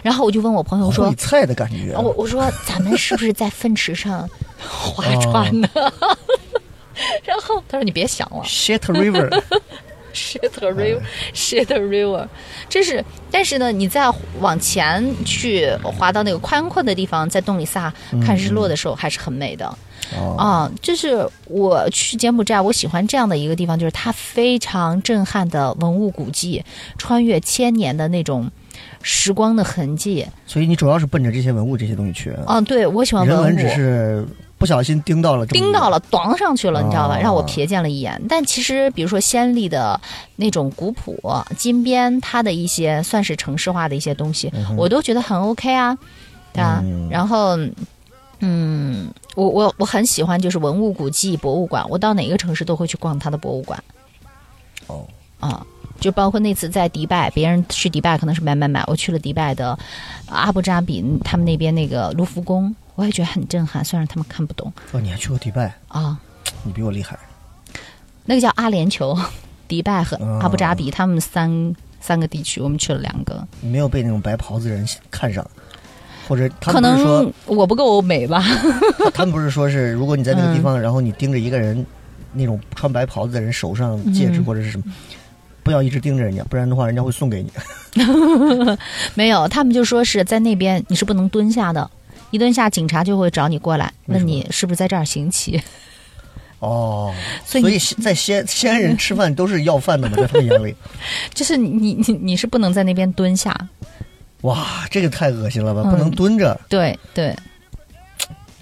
[0.03, 1.95] 然后我就问我朋友说烩，菜的感觉。
[1.99, 4.27] 我我说咱们是不是在粪池上
[4.59, 5.69] 划船呢？
[7.25, 9.29] 然后他说你别想了 Shit River，
[10.15, 12.27] ，shit river，shit river，
[12.69, 19.67] 这是，但是呢，你再往前去滑到那个宽阔的地方，在洞里萨看日落的时候，还是很美的。
[20.17, 26.63] 哦，啊，就是我去柬埔寨，我喜欢这样的一个地方，就是它非常震撼的文物古迹，
[26.99, 28.51] 穿越千年的那种
[29.01, 30.27] 时光的痕迹。
[30.47, 33.45] 所以你主要是奔着这些文物这些东西去，啊，对我喜欢文物。
[33.45, 34.27] 人文只是
[34.65, 37.17] 不小心盯到了盯到了，咣上去了，你知道吧？
[37.17, 38.19] 哦让我瞥见了一眼。
[38.27, 40.01] 但其实，比如说先例的
[40.37, 41.15] 那种古朴、
[41.55, 45.95] 金边，它的一些算是城市化的一些东西，我都觉得很 OK 啊，
[46.55, 46.81] 对啊。
[46.83, 47.59] 嗯然后，
[48.41, 53.85] 嗯，我我我很喜欢就是文物古迹博物馆，我到哪个城市都会去逛它的博物馆。
[54.87, 55.07] 哦，
[55.41, 55.63] 啊，
[56.01, 59.79] 就包括那次在迪拜，别人去迪拜可能是买买买，我去了迪拜的
[60.27, 65.75] 阿布扎比，他们那边那个卢浮宫，我也觉得很震撼，虽然他们看不懂哦，你还去过迪拜？
[65.89, 66.19] 啊。
[66.63, 67.19] 你比我厉害。
[68.25, 69.19] 那个叫阿联酋，
[69.69, 73.47] 迪拜和哦阿布扎比，他们三三个地区，我们去了两个。
[73.61, 75.45] 你没有被那种白袍子人看上，
[76.29, 78.43] 或者他可能我不够美吧？
[79.13, 81.85] 他们不是说是，如果你在那个地嗯方，然后你盯着一个人，
[82.33, 84.85] 那种穿白袍子的人手上戒指嗯或者是什么，
[85.63, 87.51] 不要一直盯着人家，不然的话人家会送给你。
[89.15, 91.91] 没有，他们就说是在那边你是不能蹲下的，
[92.35, 95.63] 一顿下警察就会找你过来，问你是不是在这儿行乞。
[96.59, 97.15] 哦，
[97.47, 100.75] 所以所以在西安西安人吃饭都是要饭的嘛， 在他们眼里，
[101.33, 103.55] 就是你你你是不能在那边蹲下。
[104.41, 107.29] 哇，这个太恶心了吧，嗯不能蹲着对对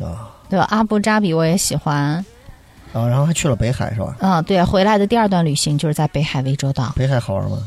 [0.01, 0.67] 啊对吧？
[0.71, 1.97] 阿布扎比我也喜欢
[2.93, 4.15] 啊，然后还去了北海是吧？
[4.21, 4.45] 嗯。
[4.45, 6.93] 对，回来的第二段旅行就是在北海涠洲岛。
[6.95, 7.59] 北海好玩吗？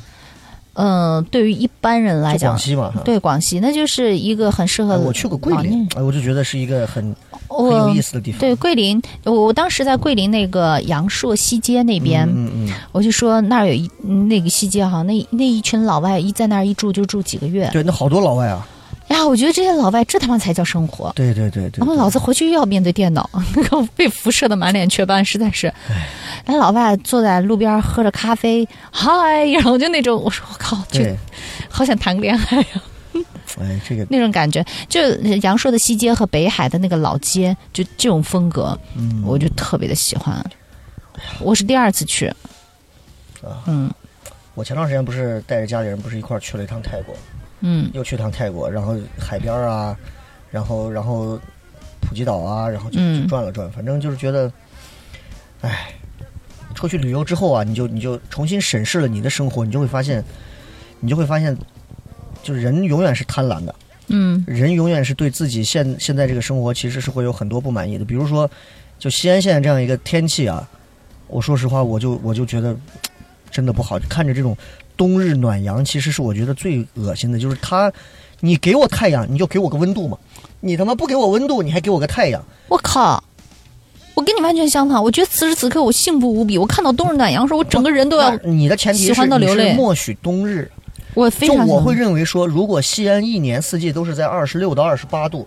[0.75, 7.15] 嗯、对于一般人来讲广，西嘛，对广西那就是一个很适合哎我去过桂林，哎，我就觉得是一个很
[7.47, 8.39] 很有意思的地方。
[8.39, 13.89] 对桂林，我我当时在桂林那个阳朔西街那边，嗯嗯我就说那儿有一
[14.27, 17.67] 那个西街哈，那那一群老外一在那儿一住就住几个月。
[17.67, 18.67] 嗯，，对，那好多老外啊，
[19.17, 21.11] 呀，我觉得这些老外这他妈才叫生活。
[21.15, 21.69] 对对对对。
[21.71, 25.71] 对我们老子回去又要面对电脑， 那个被辐射的满脸雀斑，实在是。
[26.45, 31.15] 那老外坐在路边喝着咖啡，嗨，然后就那种，我说我靠，就对，
[31.69, 32.65] 好想谈个恋爱呀、
[33.59, 34.63] 哎，这个那种感觉。
[34.87, 35.01] 就
[35.41, 40.43] 阳朔的西街和北海的那个老街，就这种风格，嗯，我就特别的喜欢。
[41.39, 42.33] 我是第二次去，
[43.65, 43.89] 嗯
[44.53, 47.15] 我前段时间不是带着家里人不是一块儿去了一趟泰国，
[47.61, 49.97] 嗯又去趟泰国，然后海边啊，
[50.51, 51.39] 然后然后
[52.01, 54.51] 普吉岛啊，然后就嗯就转了转，反正就是觉得，
[55.61, 55.93] 哎，
[56.73, 60.23] 出去旅游之后啊，你就你就重新审视了你的生活，你就会发现，
[60.99, 61.57] 你就会发现，
[62.43, 63.73] 就是人永远是贪婪的，
[64.09, 68.05] 嗯人永远是对自己现现在这个生活其实是会有很多不满意的。
[68.05, 68.49] 比如说，
[68.99, 70.67] 就西安现在这样一个天气啊，
[71.27, 72.75] 我说实话，我就我就觉得
[73.49, 73.97] 真的不好。
[74.07, 74.55] 看着这种
[74.97, 77.91] 冬日暖阳，其实是我觉得最恶心的，就是它，
[78.39, 80.17] 你给我太阳，你就给我个温度嘛。
[80.61, 83.23] 你他妈不给我温度，你还给我个太阳，我靠！
[84.15, 86.57] 我跟你完全相反，我觉得此时此刻我幸福无比。
[86.57, 90.71] 我看到冬日暖阳的时候，我整个人都要，你的前提喜是你是欢到流泪默许冬日，
[91.13, 95.45] 我非常就我会认为说，如果西安一年四季都是在二十六到二十八度，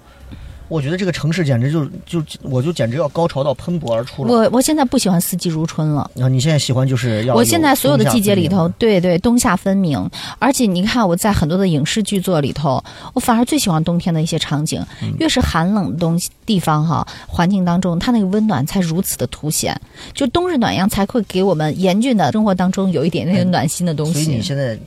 [0.69, 4.33] 我觉得这个城市简直就就我就简直要高潮到喷薄而出了。
[4.33, 6.03] 我我现在不喜欢四季如春了。
[6.21, 9.99] 啊你现在喜欢就是要我现在所有的季节里头，对对，冬夏分明。
[10.39, 12.83] 而且你看我在很多的影视剧作里头，
[13.15, 14.85] 我反而最喜欢冬天的一些场景。
[15.03, 19.79] 嗯越是寒冷的东西地方哈，环境当中，它那个温暖才如此的凸显。
[20.13, 24.43] 就冬日暖阳才会给我们严峻的生活当中有一点那个暖心的东西所以你。
[24.43, 24.79] 现在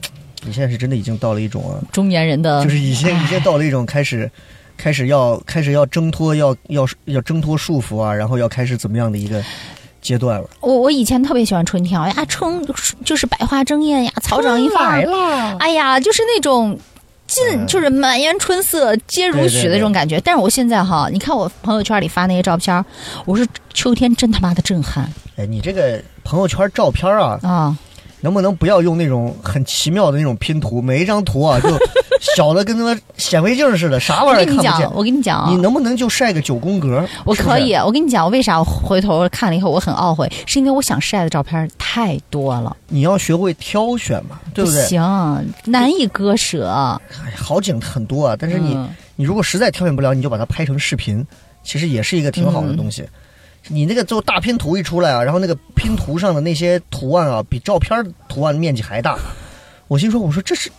[0.44, 4.30] 你现在是真的已经到了一种啊，中年人的就是已经已经到了一种开始。
[4.82, 9.40] 开始要开始要挣脱，要要要挣脱束缚啊，然后要开始怎么样的一个
[10.02, 10.50] 阶段了？
[10.60, 12.66] 我我以前特别喜欢春天，哎呀，春
[13.06, 16.76] 就是百花争艳呀，草长一放，了，哎呀，就是那种
[17.28, 20.20] 尽嗯就是满园春色皆如许的那种感觉。
[20.22, 22.84] 但是我现在哈，你看我朋友圈里发那些照片，
[23.26, 27.78] 我说秋天真他妈的震撼哎，你这个朋友圈照片啊，啊！
[28.22, 30.82] 能不能不要用那种很奇妙的那种拼图？
[30.82, 31.70] 每一张图啊，就
[32.36, 34.92] 小的跟他妈显微镜似的，啥玩意儿你讲，也看不见。
[34.96, 37.04] 我跟你讲啊你，能不能就晒个九宫格？
[37.26, 44.86] 我可以，我跟你讲，我为啥我回头看了以后我很懊悔，是因为我想晒的照片太多了，你要学会挑选嘛，对不对？
[44.86, 46.70] 行，难以割舍。
[47.26, 51.24] 哎，好景很多啊，但是你、嗯你如果实在挑选不了，你就把它拍成视频，
[51.64, 53.04] 其实也是一个挺好的东西。
[53.68, 59.18] 你那个最后大拼图一出来啊，然后那个拼图上的那些图案啊，比照片图案面积还大。
[59.88, 60.70] 我心说，我说这是，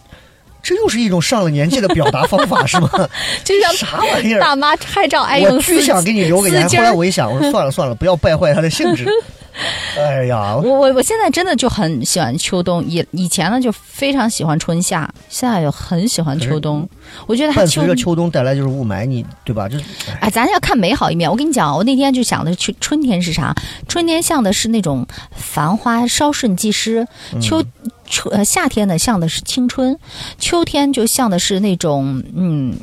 [0.62, 2.90] 这又是一种上了年纪的表达方法是吗？
[3.44, 4.40] 这像啥玩意儿？
[4.40, 9.06] 大妈拍照爱我用丝巨想给你留个言，后来我一想，我说算了算了，不要败坏它的性质。
[9.98, 16.88] 哎呀，我我我现在真的就很喜欢秋冬，以以前呢就非常喜欢春夏，现在又很喜欢秋冬。
[17.26, 19.68] 我觉得它伴秋随着秋冬带来就是雾霾，你对吧？
[19.68, 21.30] 就是哎哎，咱要看美好一面。
[21.30, 23.54] 我跟你讲，我那天就想的去春天是啥？
[23.86, 27.06] 春天像的是那种繁花稍瞬即逝，
[27.40, 27.62] 秋
[28.06, 29.98] 秋呃夏天呢像的是青春，
[30.38, 32.74] 秋天就像的是那种嗯，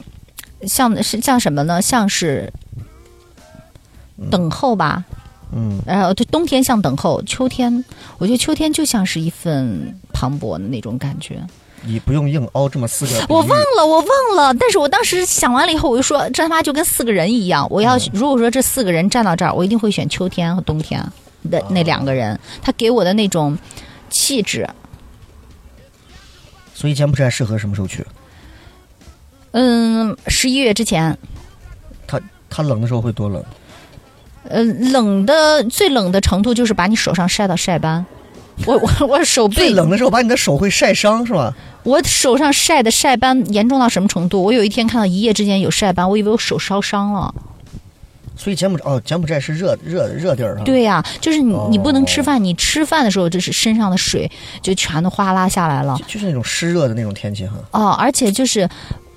[0.68, 1.82] 像的是像什么呢？
[1.82, 2.54] 像是
[4.30, 5.04] 等候吧。
[5.52, 7.84] 嗯，然后对冬天像等候，秋天
[8.18, 11.42] 我觉得秋天就像是一份磅礴的那种感觉。
[11.82, 13.26] 你不用硬凹这么四个。
[13.30, 14.54] 我忘了，我忘了。
[14.56, 17.66] 但是我当时想完了以后，我就说，这他妈就跟四个人一样。
[17.70, 21.02] 我要如果说这四个人站到这儿，我一定会选秋天和冬天
[21.50, 23.58] 的那两个人，他给我的那种
[24.10, 24.68] 气质。
[26.76, 28.06] 所以柬埔寨适合什么时候去？
[29.52, 31.18] 嗯，十一月之前，
[32.06, 33.44] 它它冷的时候会多冷？
[34.48, 38.06] 呃，冷的最冷的程度就是把你手上晒到晒斑。
[38.66, 41.54] 我 我我手背最冷的时候把你的手会晒伤是吧？
[41.84, 44.44] 我手上晒的晒斑严重到什么程度？
[44.44, 47.34] 我有一天看到一夜之间有晒斑，我以为我手烧伤了。
[48.36, 54.30] 所以柬埔寨哦，柬埔寨是热热热地儿啊。，对呀、就是你你不能吃哦饭，你吃饭的时候就是身上的水
[54.62, 58.68] 就全都哗啦下来了就是那种湿热的那种天气哈哦，而且就是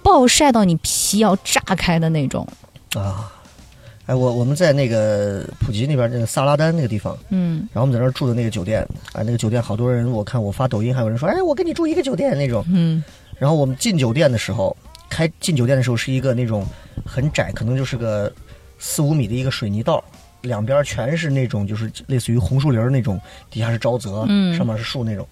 [0.02, 2.46] 暴晒到你皮要炸开的那种。
[2.94, 3.30] 啊。
[4.06, 12.64] 哎，我我们在那个普吉那边那个萨拉丹那个地方，嗯，然后我们在那儿住的那个酒店，哎，那个酒店好多人，我看我发抖音还有人说，哎，我跟你住一个酒店那种。
[12.68, 13.02] 嗯，
[13.38, 14.76] 然后我们进酒店的时候，
[15.08, 16.66] 开进酒店的时候是一个那种
[17.06, 18.32] 很窄，可能就是个
[18.78, 20.02] 四五米的一个水泥道，
[20.40, 25.26] 两边全是那种就是类似于红树林那种，底下是沼泽，嗯上面是树那种。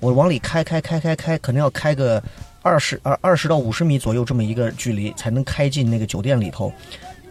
[0.00, 2.22] 我往里开开开开开，可能要开个
[2.62, 6.72] 二十二二十到五十米左右这么一个距离，才能开进那个酒店里头，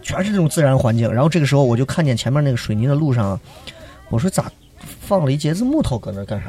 [0.08, 1.12] 全是那种自然环境。
[1.12, 3.40] 然后这个时候我就看见前面那个水泥的路上啊，
[4.08, 4.50] 我说咋
[5.00, 6.46] 放了一截子木头搁那干啥？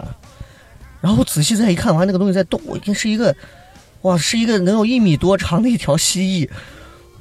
[1.02, 3.36] 然后我仔细再一看，完那个东西在动，我一看是一个，
[4.04, 6.50] 哇，是一个能有一米多长的一条蜥蜴。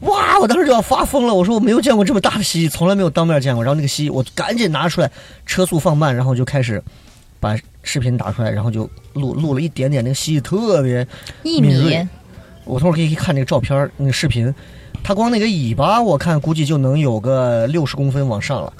[0.00, 0.38] 哇！
[0.38, 3.64] 我当时就要发疯了，我说我没有见过这么大的蜥蜴，从来没有当面见过。
[3.64, 5.10] 然后那个蜥蜴，我赶紧拿出来，
[5.44, 6.80] 车速放慢，然后就开始
[7.40, 10.04] 把视频打出来，然后就录录了一点点。
[10.04, 11.04] 那个蜥蜴特别，
[11.42, 11.74] 一米
[12.64, 14.54] 我等会儿可以看那个照片那个视频，
[15.08, 18.70] 它光那个尾巴，我看估计就能有个六十公分往上了，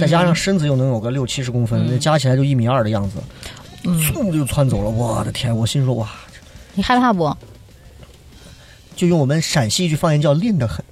[0.00, 3.18] 再加上身子又能有个六七十公分，加起来就一米二的样子，
[3.84, 4.90] 嗯，噌就窜走了。
[4.90, 5.56] 我的天！
[5.56, 6.10] 我心说哇，
[6.74, 7.32] 你害怕不？
[8.96, 10.84] 就用我们陕西一句方言叫“吝得很”，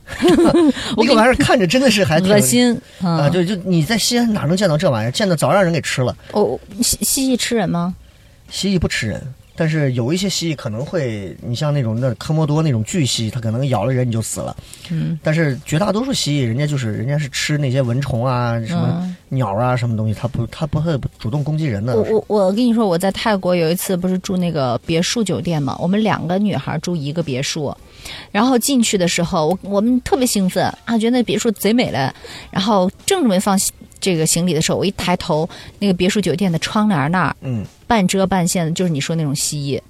[0.96, 3.26] 那个玩意儿看着真的是还挺恶心啊！
[3.26, 5.11] 嗯，对，就你在西安哪能见到这玩意儿？
[5.11, 6.16] 见到早让人给吃了。
[6.30, 7.96] 哦，蜥蜥蜴吃人吗？
[8.48, 9.20] 蜥蜴不吃人，
[9.56, 14.56] 但是有一些蜥蜴可能会，你像那种那科莫多那种巨蜥，它可能咬了人你就死了。
[14.90, 19.16] 嗯但是绝大多数蜥蜴，人家就是人家是吃那些蚊虫啊、什么嗯。
[19.30, 22.02] 鸟啊、什么东西，它不它不会主动攻击人的我。
[22.02, 27.76] 我我跟你说，我在泰国有一次不是住那个别墅酒店嘛，我们两个女孩住一个别墅，
[28.31, 32.14] 然后进去的时候，我我们特别兴奋啊，觉得那别墅贼美了。
[32.50, 33.58] 然后正准备放
[33.98, 35.48] 这个行李的时候，我一抬头，
[35.81, 37.64] 那个别墅酒店的窗帘那儿嗯，
[37.94, 39.80] 半遮半现的，就是你说那种蜥蜴，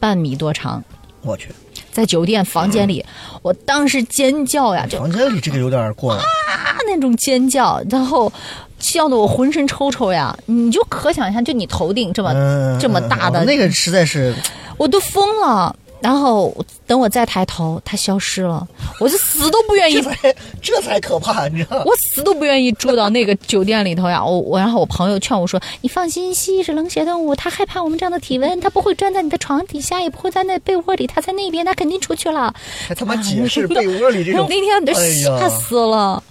[0.00, 0.82] 半米多长，
[1.20, 1.50] 我去，
[1.92, 3.04] 在酒店房间里，
[3.42, 8.32] 我当时尖叫呀，就房间里这个有点过了，啊那种尖叫，然后
[8.78, 10.34] 笑得我浑身抽抽呀！
[10.46, 14.34] 你就可想一下，就你头顶这么、嗯，这么大的那个实在是，
[14.78, 15.76] 我都疯了。
[16.02, 16.54] 然后
[16.86, 18.66] 等我再抬头，它消失了，
[18.98, 21.84] 我就死都不愿意 这才这才可怕，你知道吗？
[21.86, 24.22] 我死都不愿意住到那个酒店里头呀！
[24.24, 32.52] 我我，然后我朋友劝我说：“你放心，蜥蜴是冷血动物，它害怕我们这样的体温，它不会钻在你的床底下，也不会在那被窝里，它在那边，它肯定出去了。
[32.88, 36.22] 还他妈解释被窝里这种， 那天我都吓死了，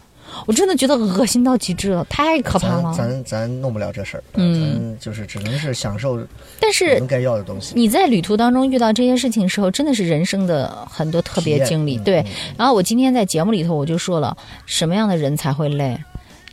[0.46, 2.94] 我真的觉得恶心到极致了，太可怕了。
[2.94, 6.20] 咱咱弄不了这事儿，嗯咱就是只能是享受
[6.60, 7.74] 但是们该要的东西。
[7.76, 11.98] 你在旅途当中遇到这些事情的时候，真的是人生的很多特别经历。
[12.00, 12.26] 对嗯，
[12.58, 15.98] 然后我今天在节目里头我就说了，什么样的人才会累？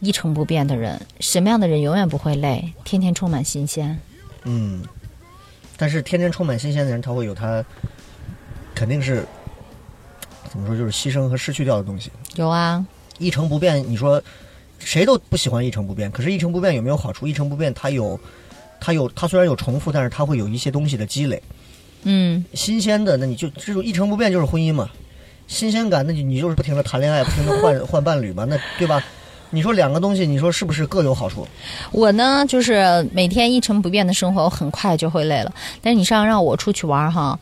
[0.01, 2.73] 一成不变的人，什么样的人永远不会累？
[2.85, 3.99] 天天充满新鲜。
[4.45, 4.81] 嗯，
[5.77, 7.65] 但是天天充满新鲜的人，他会有他
[8.77, 9.27] 肯定是
[10.49, 12.13] 怎么说，就是牺牲和失去掉的东西。
[12.37, 12.87] 有啊，
[13.19, 14.23] 一成不变，你说
[14.79, 17.27] 谁都不喜欢一成不变，可是，一成不变有没有好处？
[17.27, 18.19] 一成不变，它有，
[18.81, 21.43] 它有，它虽然有重复，但是它会有一些东西的积累。
[22.05, 24.89] 嗯，新鲜的，那你就这种一成不变就是婚姻嘛。
[25.49, 29.03] 新鲜感，那你你就是不停的谈恋爱，不停的换 换伴侣嘛，那对吧？
[29.51, 31.47] 你说两个东西，你说是不是各有好处？
[31.91, 35.53] 我呢就是每天一成不变的生活，我很快就会累了。
[35.83, 37.39] 但是你上让我出去玩儿哈，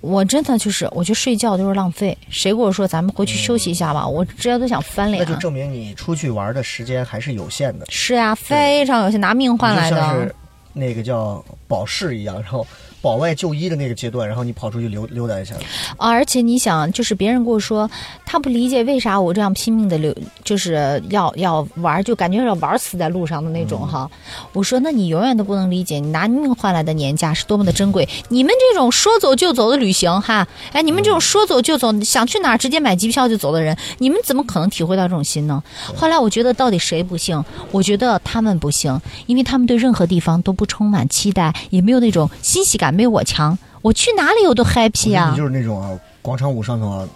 [0.00, 2.16] 我真的就是我觉得睡觉都是浪费。
[2.28, 5.24] 谁跟我说咱们回去休息一下吧，我直接都想翻脸。
[5.24, 7.86] 那就证明你出去玩的时间还是有限的。
[7.88, 10.34] 是呀、非常有限拿命换来的就像是。
[10.76, 12.66] 那个叫保释一样，然后
[13.04, 15.54] 保外就医的那个阶段，然后你跑出去溜溜达一下，
[15.98, 17.90] 啊而且你想，就是别人跟我说，
[18.24, 24.10] 他不理解为啥我这样拼命的溜，就是要要玩，就感觉要玩死在路上的那种哈。
[24.54, 28.08] 我说，那你永远都不能理解，你拿命换来的年假是多么的珍贵。
[28.30, 35.62] 你们这种说走就走的旅行哈，哎，你们这种说走就走，想去哪儿直接买机票就走的人，你们怎么可能体会到这种心呢？
[35.94, 37.44] 后来我觉得到底谁不幸？
[37.70, 43.58] 我觉得他们不幸，因为他们对任何地方都不充满期待，也没有那种欣喜感，没我强。
[43.82, 45.90] 我去哪里我都 happy 呀、你就是那种啊，
[46.22, 47.06] 广场舞上头啊，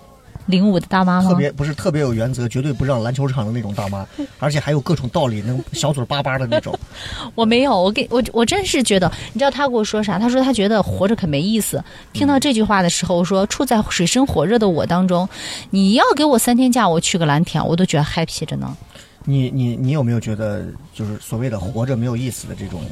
[0.44, 1.30] 领舞的大妈吗？
[1.30, 4.06] 特别不是特别有原则，绝对不让篮球场的那种大妈，
[4.38, 6.78] 而且还有各种道理，能小嘴巴巴的那种。
[7.34, 10.18] 我没有，我给我我真是觉得，你知道他跟我说啥？
[10.18, 11.82] 他说他觉得活着可没意思。
[12.12, 15.26] 听到这句话的时候，我说处在水深火热的我当中，
[15.70, 18.76] 你要给我三天假，我去个蓝天，我都觉得 happy 着呢。
[19.24, 22.82] 你你你有没有觉得，就是所谓的活着没有意思的这种？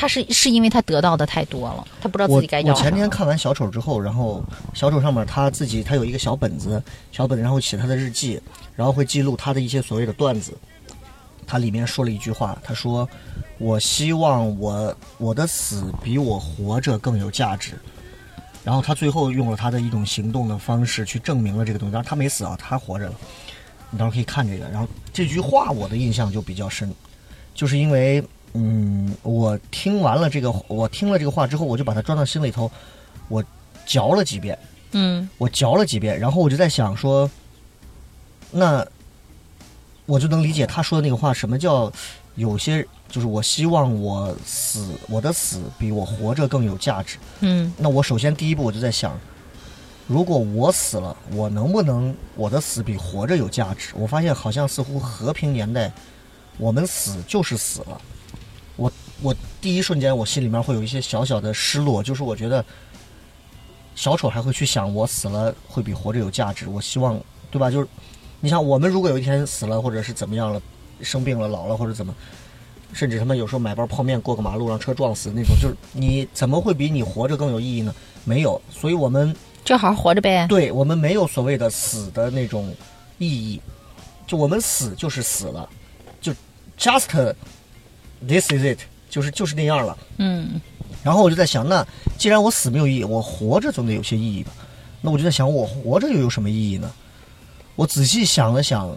[0.00, 4.42] 他是是因为他得到的太多了，他不知道自己该要啥我前天看完小丑之后，然后
[4.72, 6.82] 小丑上面他自己他有一个小本子，
[7.12, 8.40] 小本子然后写他的日记，
[8.74, 10.56] 然后会记录他的一些所谓的段子。
[11.46, 13.06] 他里面说了一句话，他说
[13.58, 17.72] ：“我希望我我的死比我活着更有价值。”
[18.64, 21.92] 然后他最后用了他的一种行动的方式去证明了这个东西。
[21.92, 23.12] 当然他没死啊，他活着了。
[23.90, 24.66] 你到时候可以看这个。
[24.70, 26.90] 然后这句话我的印象就比较深，
[27.54, 32.70] 就是因为嗯，我听完了这个，我听了这个话之后，我就把它装到心里头，
[33.28, 33.44] 我
[33.86, 34.58] 嚼了几遍，
[34.92, 37.30] 嗯我嚼了几遍，然后我就在想说，
[38.50, 38.84] 那
[40.06, 41.92] 我就能理解他说的那个话，什么叫
[42.34, 47.18] 有些就是我希望我死，我的死比我活着更有价值。
[47.40, 49.16] 嗯那我首先第一步我就在想，
[50.08, 53.92] 如果我死了，我能不能我的死比活着有价值？
[53.94, 55.92] 我发现好像似乎和平年代，
[56.58, 58.00] 我们死就是死了。
[59.22, 62.64] 我第一瞬间我心里面会有一些小小的失落，就是我觉得
[63.94, 66.68] 小丑还会去想我死了会比活着有价值。
[66.68, 67.70] 我希望对吧？
[67.70, 67.86] 就是
[68.40, 70.62] 你想我们如果有一天死了，或者是怎么样了，
[71.02, 72.14] 生病了、老了或者怎么。
[72.92, 77.94] 甚至他们有时候买包泡面过个马路让车撞死那种，就是你怎么会比你活着更有意义呢？
[78.24, 79.32] 没有，所以我们
[79.64, 80.44] 就好好活着呗。
[80.48, 82.74] 对我们没有所谓的死的那种
[83.18, 83.60] 意义，
[84.26, 85.70] 就我们死就是死了，
[86.20, 86.32] 就
[86.76, 87.34] just
[88.26, 88.80] this is it，
[89.10, 89.98] 就是就是那样了。
[90.16, 90.60] 嗯
[91.02, 91.86] 然后我就在想，那
[92.18, 94.52] 既然我死没有意义，我活着总得有些意义吧？
[95.00, 96.90] 那我就在想，我活着又有什么意义呢？
[97.74, 98.94] 我仔细想了想，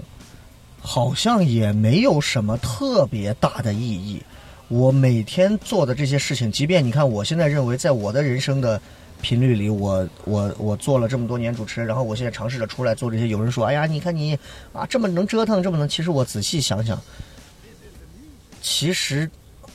[0.82, 4.22] 好像也没有什么特别大的意义。
[4.68, 8.82] 我每天做的这些事情，即便你看，我现在认为，在我的人生的
[9.22, 13.30] 频率里，我我我做了这么多年主持人，然后我现在尝试着出来做这些。
[13.30, 14.38] 有人说：“哎呀，你看你
[14.74, 17.00] 啊，这么能折腾，这么能……”其实我仔细想想，
[18.62, 19.30] 其实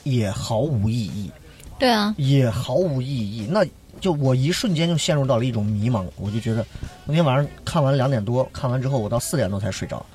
[0.09, 1.31] 也毫无意义。
[1.77, 3.47] 对啊，也毫无意义。
[3.49, 3.65] 那
[4.01, 6.65] 就我一瞬间就陷入到了一种迷茫，我就觉得
[7.05, 10.05] 那天晚上看完两点多，看完之后我到四点多才睡着。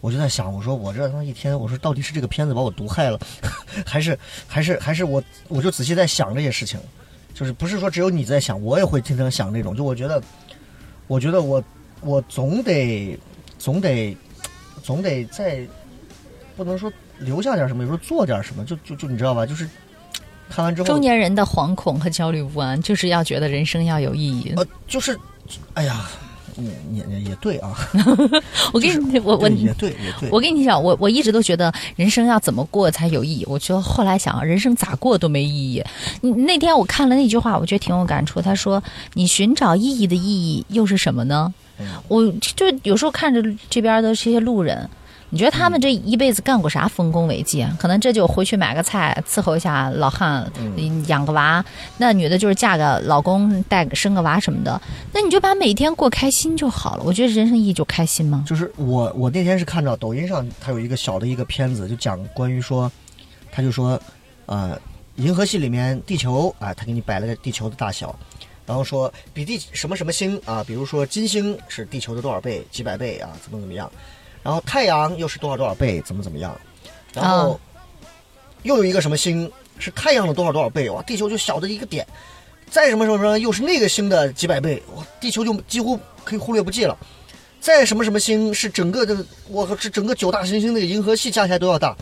[0.00, 3.18] 我就在想，我说我这他妈一天，我说到底是这个片子把我毒害了，
[3.86, 6.80] 还是还是还是我我就仔细在想这些事情，
[7.32, 9.76] 就是不是说只有你在想，我也会经常想这种。
[9.76, 10.22] 就我觉得
[11.06, 11.62] 我觉得我
[12.00, 13.18] 我总得
[13.58, 14.16] 总得
[14.82, 15.66] 总得在
[16.56, 19.46] 不能说留下点什么，有时候做点什么，就就就你知道吧？
[19.46, 19.68] 就是
[20.48, 24.52] 看完之后，中年人的惶恐和焦虑不安，就是要觉得人生要有意义。
[24.56, 25.18] 呃，就是
[25.74, 26.06] 哎呀，
[26.56, 27.74] 也也也对啊，
[28.72, 33.44] 我跟你，我我也对也对，我跟你讲，我我一直都觉得人生要怎么过才有意义。
[33.48, 35.82] 我觉得后来想，人生咋过都没意义。
[36.20, 38.40] 你那天我看了那句话，我觉得挺有感触。
[38.40, 38.82] 他说
[39.14, 41.52] ：“你寻找意义的意义又是什么呢？”
[42.06, 44.88] 我就有时候看着这边的这些路人。
[45.34, 47.76] 你觉得他们这一辈子干过啥丰功伟绩啊？
[47.76, 50.48] 可能这就回去买个菜伺候一下老汉，
[51.08, 51.62] 养个娃。
[51.98, 54.80] 那女的就是嫁个老公，带个生个娃什么的。
[55.12, 57.02] 那你就把每天过开心就好了。
[57.04, 58.44] 我觉得人生意义就开心吗？
[58.46, 62.88] 就是我我那天是看到抖音上它有一个小的一个片子，就讲关于说，
[63.50, 64.00] 他就说，
[64.46, 64.80] 呃，
[65.16, 68.16] 银河系里面地球啊，他给你摆了个地球的大小，
[68.64, 73.90] 然后说比地什么什么星啊，比如说金星是地球的多少倍，几百倍啊，怎么怎么样。
[74.44, 76.54] 然后太阳又是多少多少倍，怎么怎么样，
[77.14, 77.58] 然后
[78.62, 82.06] 又有一个什么星是太阳的多少多少倍，哇，地球就小的一个点，
[82.68, 86.94] 再什么什么什么又是那个星的几百倍，哇，地球就几乎可以忽略不计了。
[87.58, 89.16] 再什么什么星是整个的，
[89.48, 91.96] 我靠，是整个九大行星那个银河系加起来都要大。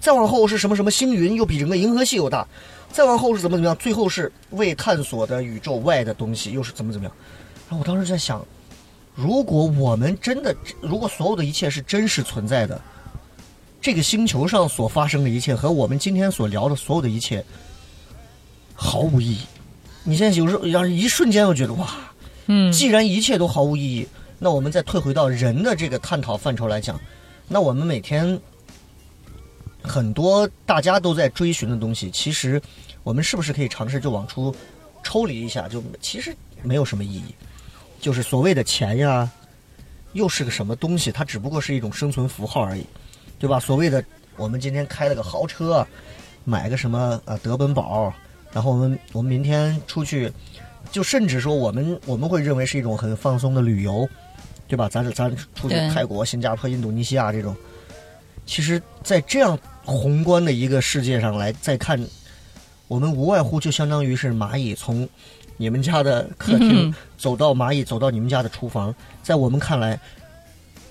[0.00, 2.48] 再往后是什么什么星云，又比整个银河系又大。
[2.90, 7.14] 再往后是怎么怎么样，最后是未探索的宇宙外的东西，又是怎么怎么样。
[7.68, 8.42] 然后我当时在想。
[9.14, 12.80] 如果我们真的，如果所有的一切是真实存在的，
[13.80, 17.44] 这个星球上所发生的一切和我们今天所聊的所有的一切
[18.74, 19.40] 毫无意义。
[20.02, 21.88] 你现在有时候要是一瞬间，我觉得哇，
[22.46, 24.08] 嗯，既然一切都毫无意义，
[24.38, 27.00] 那我们再退回到人的这个探讨范畴来讲，
[27.46, 28.38] 那我们每天
[29.80, 32.60] 很多大家都在追寻的东西，其实
[33.02, 34.54] 我们是不是可以尝试就往出
[35.02, 35.68] 抽离一下？
[35.68, 37.34] 就其实没有什么意义。
[38.04, 39.26] 就是所谓的钱呀，
[40.12, 41.10] 又是个什么东西？
[41.10, 42.84] 它只不过是一种生存符号而已，
[43.38, 43.58] 对吧？
[43.58, 44.04] 所谓的
[44.36, 45.86] 我们今天开了个豪车，
[46.44, 48.12] 买个什么呃德本堡，
[48.52, 50.30] 然后我们我们明天出去，
[50.92, 54.06] 就甚至说我们我们会认为是一种很放松的旅游，
[54.68, 54.86] 对吧？
[54.86, 57.56] 咱咱出去泰国、新加坡、印度尼西亚这种，
[58.44, 61.98] 其实，在这样宏观的一个世界上来再看，
[62.86, 65.08] 我们无外乎就相当于是蚂蚁从。
[65.56, 69.98] 你们家的客厅走到蚂蚁走到你们家的厨房，在我们看来，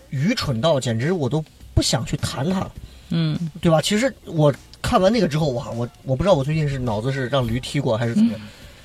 [0.10, 1.44] 愚蠢到简直我都
[1.74, 2.70] 不想去谈它，
[3.10, 3.82] 嗯，对吧？
[3.82, 8.42] 其实我看完那个之后，哇，我我不知道我最近是脑子是让驴踢过还是怎么样，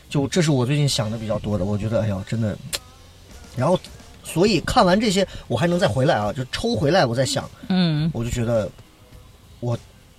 [0.09, 1.64] 就这是我最近想的比较多的。
[1.64, 2.57] 我觉得，哎呀，真的。
[3.57, 3.79] 然后，
[4.22, 8.70] 所以看完这些，我还能再回来啊，就抽回来，我在想，嗯，我就觉得，
[9.61, 9.79] 我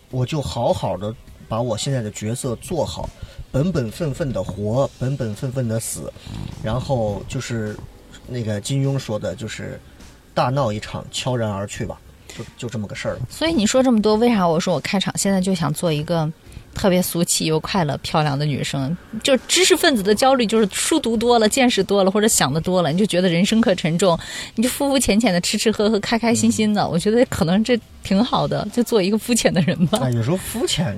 [0.10, 1.14] 我就好好的
[1.48, 3.10] 把我现在的角色做好。
[3.52, 6.12] 本本分分的活，本本分分的死，
[6.64, 7.76] 然后就是
[8.28, 9.80] 那个金庸说的，就是
[10.34, 13.22] 大闹一场，悄然而去吧，就就这么个事儿了。
[13.30, 16.32] 所以你说这么多，为啥我说我开场现在就想做一个
[16.76, 18.96] 特别俗气又快乐、漂亮的女生？
[19.24, 24.18] 就知识分子的焦虑，就是书读多了、见识多了，或者想的多了，你就觉得人生可沉重，
[24.54, 26.88] 你就肤肤浅浅的吃吃喝喝、开开心心的。
[26.88, 29.98] 我觉得可能这挺好的，就做一个肤浅的人吧。
[30.04, 30.96] 啊，有时候肤浅。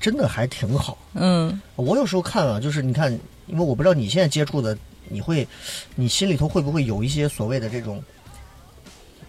[0.00, 3.12] 真的还挺好，嗯，我有时候看啊，就是你看，
[3.46, 4.76] 因为我不知道你现在接触的，
[5.08, 5.46] 你会，
[5.94, 8.02] 你心里头会不会有一些所谓的这种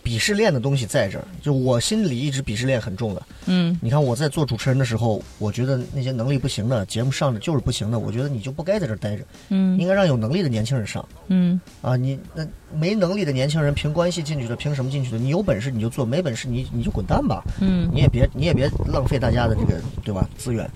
[0.04, 1.26] 鄙视链的东西在这儿？
[1.42, 15.18] 就我心里一直鄙视链很重的，嗯，你看我在做主持人的时候，我觉得那些能力不行的节目上的就是不行的，我觉得你就不该在这儿待着，嗯，应该让有能力的年轻人上，嗯，啊，你那没能力的年轻人凭关系进去的，凭什么进去的？
[15.18, 20.70] 你有本事你就做，没本事你你就滚蛋吧，嗯，你也别你也别浪费大家的这个对吧资源。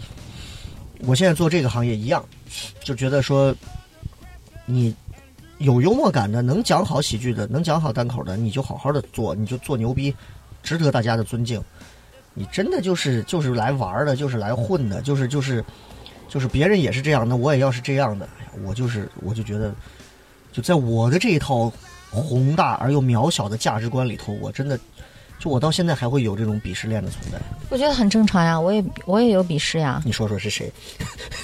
[0.99, 2.23] 我现在做这个行业一样，
[2.83, 3.55] 就觉得说，
[4.65, 4.93] 你。
[5.59, 10.13] 有幽默感的，能讲好喜剧的，能讲好单口的，你就好好的做，你就做牛逼，
[10.61, 11.61] 值得大家的尊敬。
[12.33, 15.63] 你真的就是就是来玩的，就是来混的，就是就是
[16.27, 18.27] 就是别人也是这样，那我也要是这样的。
[18.65, 19.73] 我就是我就觉得，
[20.51, 21.71] 就在我的这一套
[22.09, 24.77] 宏大而又渺小的价值观里头，我真的
[25.39, 27.39] 就我到现在还会有这种鄙视链的存在。
[27.69, 30.01] 我觉得很正常呀，我也我也有鄙视呀。
[30.03, 30.69] 你说说是谁？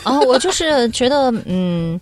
[0.03, 1.97] 啊，我就是觉得嗯。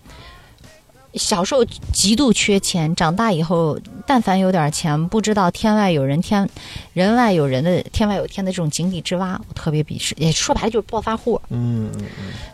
[1.16, 6.48] 小时候极度缺钱，长大以后，但凡有点钱，不知道天外有人，天
[6.94, 10.14] 人外有人的天外有天的这种井底之蛙，我特别鄙视。
[10.18, 11.42] 也说白了就是暴发户。
[11.50, 12.06] 嗯嗯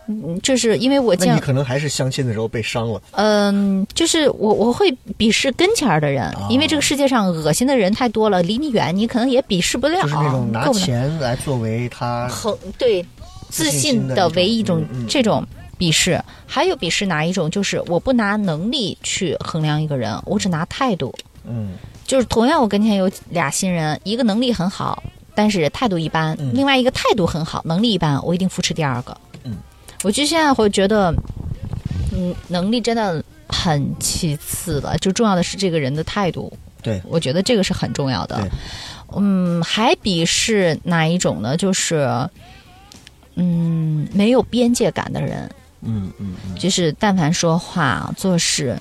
[0.08, 3.02] 嗯，这是因为我见你可能还是相亲的时候被伤了。
[3.12, 10.02] 嗯，就是我我会鄙视跟前儿的人，因为这个世界上恶心的人太多了，离你远，你可能也鄙视不了。
[10.02, 13.06] 就是那种拿钱来作为他很对
[13.50, 15.46] 自信的唯一一种这种。
[15.78, 16.22] 鄙视。
[16.48, 17.50] 还有鄙视哪一种？
[17.50, 21.14] 就是我不拿能力去衡量一个人，我只拿态度。
[21.44, 21.74] 嗯，
[22.06, 25.04] 就是同样，我跟前有俩新人，一个能力很好，
[25.36, 29.16] 但是态度一般；嗯另外一个态度很好，能力一般，我一定扶持第二个。
[29.44, 29.58] 嗯，
[30.04, 31.14] 我就现在会觉得，
[32.14, 36.52] 嗯，能力真的很其次了，就重要的是这个人的态度。
[36.82, 38.48] 对，我觉得这个是很重要的。
[39.16, 41.56] 嗯，还鄙视哪一种呢？
[41.56, 42.08] 就是，
[43.36, 45.50] 嗯，没有边界感的人。
[45.82, 48.80] 嗯嗯嗯，就是但凡说话做事，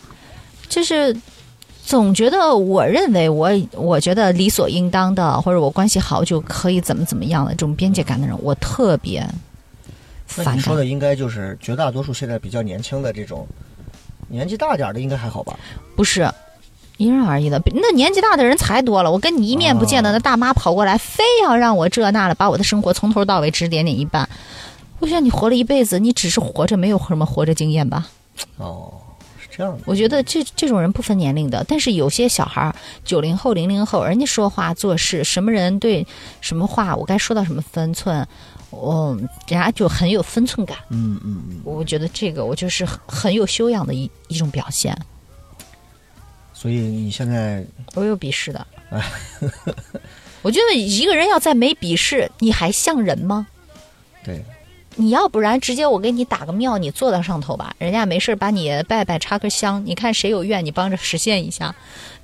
[0.68, 1.16] 就是
[1.84, 9.20] 总觉得我认为我我觉得理所应当的，或者我关系好就可以怎么怎么样的这种边界感的人，我特别
[10.26, 10.54] 反感。
[10.54, 13.46] 那你说的应该就是绝大多数现在比较年轻的这种，
[14.28, 15.58] 年纪大点儿的应该还好吧？
[15.96, 16.30] 不是。
[16.96, 19.10] 因人而异的，那年纪大的人才多了。
[19.10, 24.28] 我跟你一面不见的，哦那大妈跑过来，非要让我这那的，把我的生活从头到尾指点点一半。
[25.00, 28.08] 我觉得你活了一辈子，你只是活着，没有什么活着经验吧？
[28.56, 28.92] 哦，
[29.38, 29.82] 是这样的。
[29.84, 32.74] 我觉得这这种人不分年龄的，但是有些小孩儿，
[33.04, 36.06] 九零后、零零后，人家说话做事，什么人对
[36.40, 38.26] 什么话，我该说到什么分寸，
[38.70, 39.14] 我、
[39.46, 40.78] 人家就很有分寸感。
[40.90, 44.96] 嗯嗯嗯，我觉得这个我就是很很有修养的一一种表现。
[46.52, 47.62] 所以你现在
[47.94, 48.66] 我有鄙视的，
[50.40, 53.46] 我觉得一个人要再没鄙视，你还像人吗？
[54.24, 54.42] 对
[54.96, 61.74] 你要不然直接我给你打个庙，你坐到上头吧，人家没事儿把你拜拜插根香，你看谁有愿，你帮着实现一下，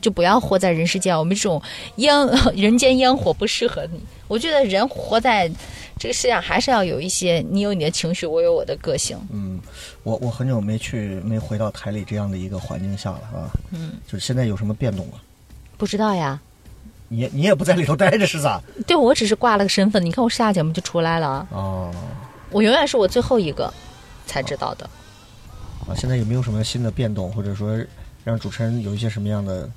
[0.01, 1.19] 就不要活在人世间。
[1.19, 1.61] 我们这种
[1.97, 2.15] 烟
[2.55, 4.01] 人间烟火不适合你。
[4.29, 5.51] 我觉得人活在
[5.99, 9.19] 这个世界上，还是要有一些，你有你的情绪，我有我的个性。
[9.33, 9.61] 嗯，
[10.03, 13.51] 我我很久没去没回到台里这样的一个环境下了啊。
[13.73, 15.19] 嗯，就是现在有什么变动啊？
[15.77, 16.41] 不知道呀，
[17.09, 18.61] 你你也不在里头待着是咋？
[18.87, 21.91] 对我只是挂了个身份，你看我下节目就出来了，哦，
[22.51, 23.73] 我永远是我最后一个
[24.27, 24.89] 才知道的。
[25.89, 27.79] 啊，现在有没有什么新的变动，或者说
[28.25, 29.69] 让主持人有一些什么样的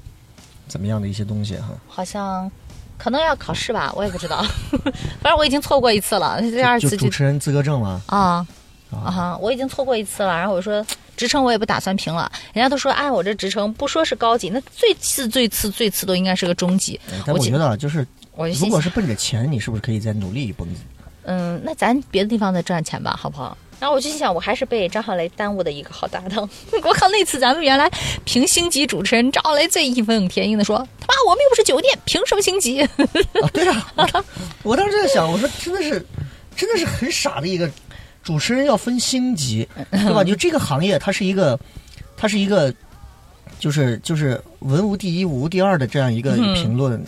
[0.67, 1.69] 怎么样的一些东西哈？
[1.87, 2.51] 好像
[2.97, 4.45] 可能要考试吧，我也不知道。
[5.21, 8.01] 反正我已经错过一次了，第二就次主持人资格证了？
[8.07, 8.45] 啊
[8.91, 9.35] 啊！
[9.41, 10.85] 我已经错过一次了，然后我说
[11.17, 16.99] 职称我也不打算评了，人家都说哎我这职称不说是高级，那最次最次最次都应该是个中级。
[17.09, 18.05] 哎但我觉得啊，就是
[18.35, 20.81] 如果是奔着钱，你是不是可以再努力一蹦子？
[21.23, 23.57] 嗯，那咱别的地方再赚钱吧，好不好？
[23.79, 26.49] 然后我就心想，我还是被张浩雷耽误的一个好搭档。
[26.83, 27.89] 我靠，那次咱们原来
[28.23, 32.81] 评星级主持人，张浩雷最义愤填膺的说：“他妈，我们又不是酒店，凭什么星级？”
[33.41, 34.25] 啊，对啊， 我当
[34.63, 36.05] 我当时在想，我说真的是，
[36.55, 37.69] 真的是很傻的一个
[38.23, 40.23] 主持人要分星级，对吧？
[40.25, 41.59] 就这个行业，它是一个，
[42.15, 42.73] 它是一个，
[43.59, 47.03] 就是就是文无第一，武无第二的这样一个嗯评论。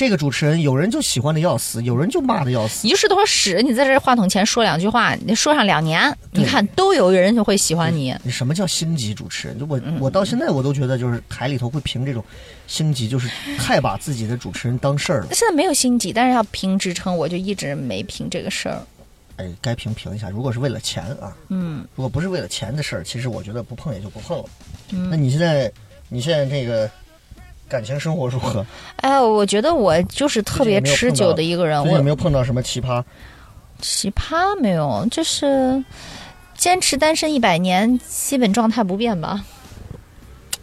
[0.00, 2.86] 这个主持人，有人就喜欢的要死，有人就骂的要死。
[2.86, 8.16] 你就是坨屎，你在这话筒前说两句话，你说上两年，你看都有人就会喜欢你。
[8.22, 9.58] 你什么叫星级主持人？
[9.58, 12.24] 就我嗯我到现在我都觉得，就是台里头会评这种
[12.66, 13.28] 星级，就是
[13.58, 15.26] 太把自己的主持人当事儿了。
[15.34, 18.80] 现在没有星级，但是要评职称，我就一直没评这个事儿。
[19.36, 20.30] 哎，该评评一下。
[20.30, 24.44] 如果是为了钱啊，嗯，如果不是为了钱的事儿，其实我觉得不碰也就不碰了。
[24.92, 25.70] 嗯那你现在，
[26.08, 26.90] 你现在这个
[27.70, 28.66] 感情生活如何？
[28.96, 31.80] 哎，我觉得我就是特别持久的一个人。
[31.82, 33.02] 最近有没有碰到什么奇葩？
[33.80, 35.82] 奇葩没有，就是
[36.56, 39.42] 坚持单身一百年，基本状态不变吧。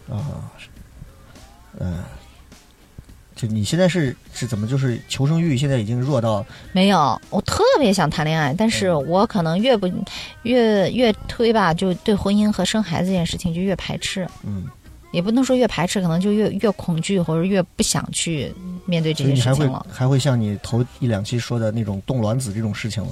[0.09, 0.51] 啊，
[1.79, 2.03] 嗯、
[3.35, 4.67] 就你现在是是怎么？
[4.67, 9.89] 就是求生欲现在已经弱到没有，我特别想谈恋爱，但是我可能越不
[10.43, 14.27] 越越推吧，就对婚姻和生孩子这件事情就越排斥。
[14.43, 14.65] 嗯，
[15.11, 18.53] 也不能说越排斥，可能就越越恐惧，或者越不想去
[18.85, 19.85] 面对这所以你还会件事情了。
[19.91, 23.11] 还会像你头一两期说的那种冻卵子这种事情吗？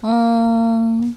[0.00, 1.16] 嗯，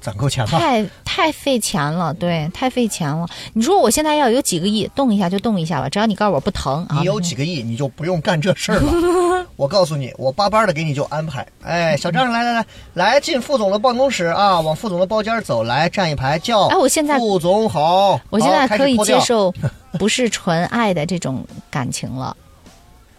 [0.00, 3.26] 攒够钱了，太太费钱了，对，太费钱了。
[3.52, 6.98] 你说我现在要有几个亿，动一下就动一下吧，只要你告诉我不疼啊。
[7.00, 8.92] 你有几个亿，你就不用干这事儿了。
[9.60, 11.46] 我告诉你，我巴巴的给你就安排。
[11.62, 18.18] 哎，小张，来来来，来进副总的办公室啊，往副总的包间走，来站一排，叫哎我现在副总好。
[18.30, 19.52] 我现在可以接受
[20.00, 22.34] 不是纯爱的这种感情了。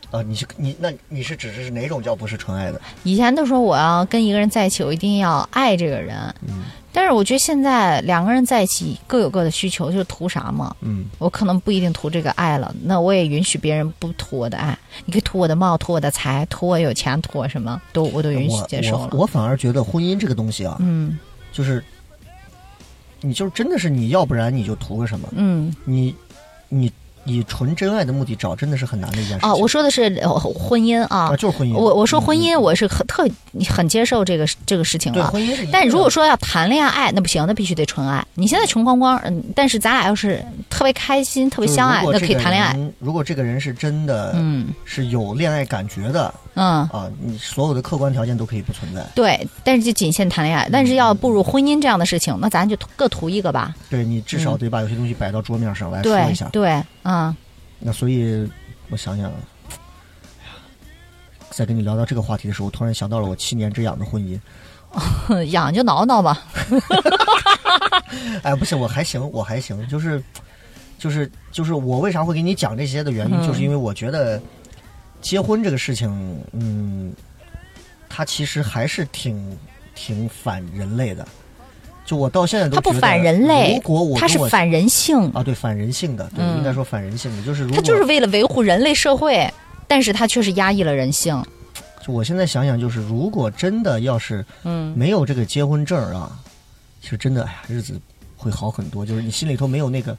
[0.09, 2.81] 啊，你是你那你是指的是哪种叫不是纯爱的？
[3.03, 6.17] 以前都说我要跟一个人在一起，我一定要爱这个人。
[6.47, 6.63] 嗯
[6.93, 10.75] 但是我觉得现在两个人在一起各有各的需求，就是图啥嘛？
[10.81, 14.77] 嗯，我可能不一定图这个爱了，那我也允许别人不图我的爱。
[15.05, 19.09] 你可以图我的貌，图我的财，图我有钱，图我什么都我都允许接受了。
[19.13, 21.17] 我我反而觉得婚姻这个东西啊，嗯
[21.51, 21.83] 就是
[23.21, 26.13] 你就真的是你要不然你就图个什么，嗯你
[26.67, 26.91] 你
[27.25, 29.49] 以纯真爱的目的找，真的是很难的一件事情。
[29.49, 31.73] 啊，我说的是呃婚姻啊啊，，就是婚姻。
[31.73, 33.27] 我我说婚姻，嗯我是很特
[33.69, 35.21] 很接受这个这个事情了。
[35.21, 38.25] 对婚姻是，但如果说要谈恋爱，那不行，那必须得纯爱。
[38.35, 42.77] 你现在穷光光，嗯，但是咱俩要是特别开心、特别相爱，那可以谈恋爱。
[42.99, 49.05] 如果这个人是真的，嗯是有恋爱感觉的嗯，啊，你所有的客观条件都可以不存在。
[49.15, 50.67] 对，但是就仅限谈恋爱。
[50.71, 53.73] 但是要步入婚姻这样的事情，那咱就各图一个吧。
[53.89, 56.49] 对你至少得把有些东西摆到桌面上来说一下。
[56.51, 57.35] 对，嗯，
[57.79, 58.49] 那所以，
[58.89, 60.53] 我想想，哎呀
[61.49, 64.39] 在跟你聊到这个话题的时候，我突然想到了我七年之痒的婚姻。
[64.91, 66.43] 哼 痒就挠挠吧。
[68.43, 70.21] 哎，不行，我还行，我还行，就是，
[70.99, 74.41] 就是，就是我为啥会给你讲这些的原因，嗯就是因为我觉得
[75.21, 77.13] 结婚这个事情，嗯，
[78.09, 79.57] 它其实还是挺
[79.95, 81.25] 挺反人类的。
[82.11, 89.49] 就我到现在都觉得它不反人类如果我他是反人性，啊，对反人性的，对，嗯应该说反人性的，就是如果它就是为了维护人类社会，
[89.87, 91.41] 但是他却是压抑了人性。
[92.05, 96.37] 就我现在想想，就是如果真的要是嗯，没有这个结婚证儿啊，
[97.01, 97.97] 其实真的哎呀，日子
[98.35, 99.05] 会好很多。
[99.05, 100.17] 就是你心里头没有那个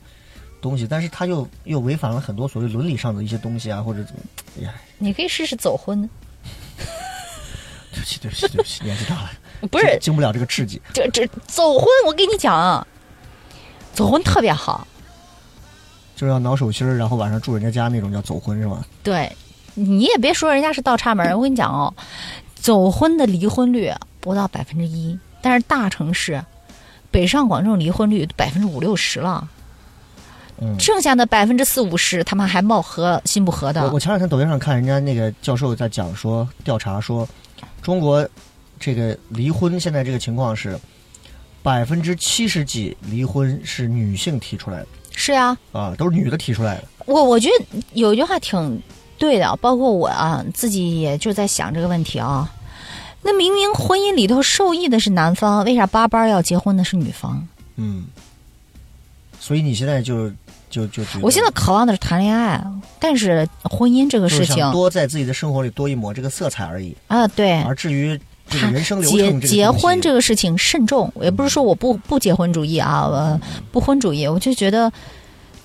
[0.63, 4.21] 东西，但是他又又违反了很多所谓伦理上的一些东西啊，或者怎么，
[4.61, 6.09] 哎呀，你可以试试走婚，
[7.93, 9.31] 对不起，对不起，对不起，年纪大了，
[9.71, 10.81] 不是经经不了这个刺激。
[10.93, 12.87] 这这走婚，我跟你讲，
[13.95, 14.87] 走婚特别好。
[16.15, 18.85] 就是要挠手心儿，然后晚上住人家家那种叫走婚是吗？
[19.03, 19.35] 对，
[19.75, 21.93] 你也别说人家是倒插门，我跟你讲哦，
[22.55, 26.45] 走婚的离婚率不到百分之一，但是大城市，
[27.11, 29.49] 北上广这种离婚率百分之五六十了，
[30.61, 30.79] 嗯。
[30.79, 33.99] 剩下的百分之四五十他们还貌合心不和我的我。
[33.99, 37.27] 前两天抖音上看人家那个教授在讲说，调查说，
[37.81, 38.25] 中国
[38.83, 40.77] 这个离婚现在这个情况是
[41.63, 46.85] 百分之七十几离婚是女性提出来的是呀、啊，都是女的提出来的。
[47.07, 48.83] 我我觉得有一句话挺
[49.19, 52.51] 对的，包括我啊自己也就在想这个问题啊。
[53.23, 57.47] 那明明婚姻里头受益的是男方，为啥八班要结婚的是女方？
[57.77, 58.05] 嗯，
[59.39, 60.29] 所以你现在就
[60.69, 62.61] 就就我现在渴望的是谈恋爱，
[62.99, 68.19] 但是婚姻这个事情想多在自己的生活里多一抹这个色彩而已，啊，对，而至于
[68.53, 73.41] 这个他人生流结结婚这个个事情慎重，也不是说我不不结婚主义啊，呃，
[73.73, 74.93] 不婚主义，我就觉得。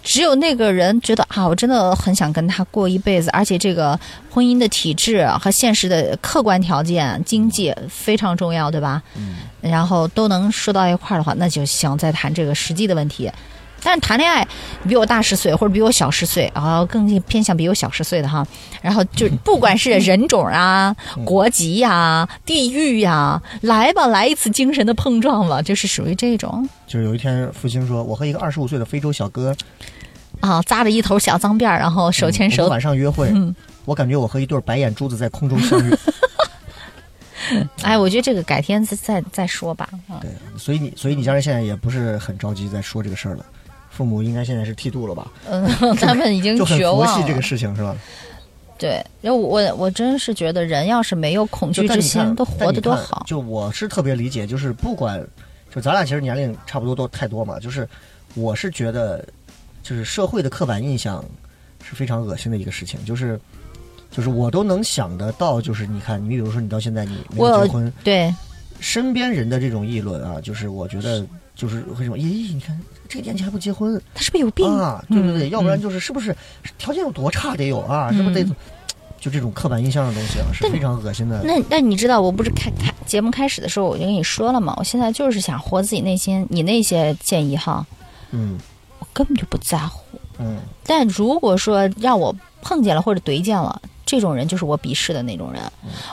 [0.04, 4.00] 只有那个人觉得啊，我真的很想跟他过一辈子，而且这个
[4.32, 9.04] 婚姻的体制和现实的客观条件、经济非常重要，对吧？
[9.18, 13.30] 嗯然后都能说到一块儿的话，那就行，再谈这个实际的问题。
[13.84, 14.46] 但是谈恋爱，
[14.88, 18.46] 比我大十岁或者比我小十岁，然后更偏向比我小十岁的哈，
[18.82, 29.56] 然后就不管是人种啊、国籍呀、地域呀、来吧，来一次精神的碰撞吧，就是属于这种就是有一天复兴说，我和一个二十五岁的非洲小哥
[30.42, 33.56] 啊，扎着一头小脏辫儿，然后手牵手嗯，晚上约会，嗯
[33.86, 35.96] 我感觉我和一对白眼珠子在空中相遇。
[37.82, 39.88] 哎，我觉得这个改天再再再说吧。
[40.10, 43.46] 啊对，所以你所以你家人现在也不是很着急在说这个事儿了。
[43.98, 45.32] 父母应该现在是剃度了吧？
[45.50, 45.68] 嗯，
[45.98, 47.08] 他们已经就很绝望了。
[47.08, 47.98] 佛系这个事情是吧？
[48.78, 53.24] 对，因为我我真是觉得人要是没有恐惧之心，都活得多好。
[53.26, 55.20] 就我是特别理解，就是不管，
[55.74, 57.90] 就咱俩其实年龄差不多都太多嘛，就是
[58.36, 59.28] 我是觉得，
[59.82, 61.26] 就是社会的刻板印象
[61.84, 63.40] 是非常恶心的一个事情，就是
[64.12, 68.32] 就是我都能想得到，就是你看，你比如说你到现在你没有我结婚，对，
[68.80, 71.26] 身边人的这种议论啊，就是我觉得
[71.58, 72.18] 就是为什么？
[72.18, 72.80] 咦，你看
[73.10, 74.66] 这个年纪还不结婚他是不是有病？
[74.72, 75.04] 啊？
[75.10, 75.50] 对对对？
[75.50, 76.34] 嗯要不然就是是不是
[76.78, 78.12] 条件有多差得有啊？
[78.14, 78.56] 是不是得嗯？
[79.20, 81.42] 就这种刻板印象的东西啊，是但非常恶心的。
[81.44, 84.76] 那那你知道，我不是开开节目开始的时候我就跟你说了吗？
[84.78, 86.46] 我现在就是想活自己内心。
[86.52, 87.84] 你那些建议哈，
[88.30, 88.60] 嗯
[89.00, 90.02] 我根本就不在乎。
[90.38, 95.60] 嗯但如果说让我碰见了或者怼见了这种人，就是我鄙视的那种人。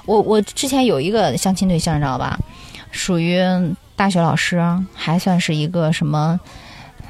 [0.07, 2.39] 我我之前有一个相亲对象，你知道吧？
[2.91, 3.39] 属于
[3.97, 4.61] 大学老师，
[4.95, 6.39] 还算是一个什么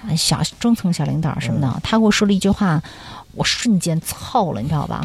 [0.09, 1.81] 呃小中层小领导什么的。
[1.83, 2.83] 他给我说了一句话，
[3.33, 5.03] 我瞬间操了，你知道吧？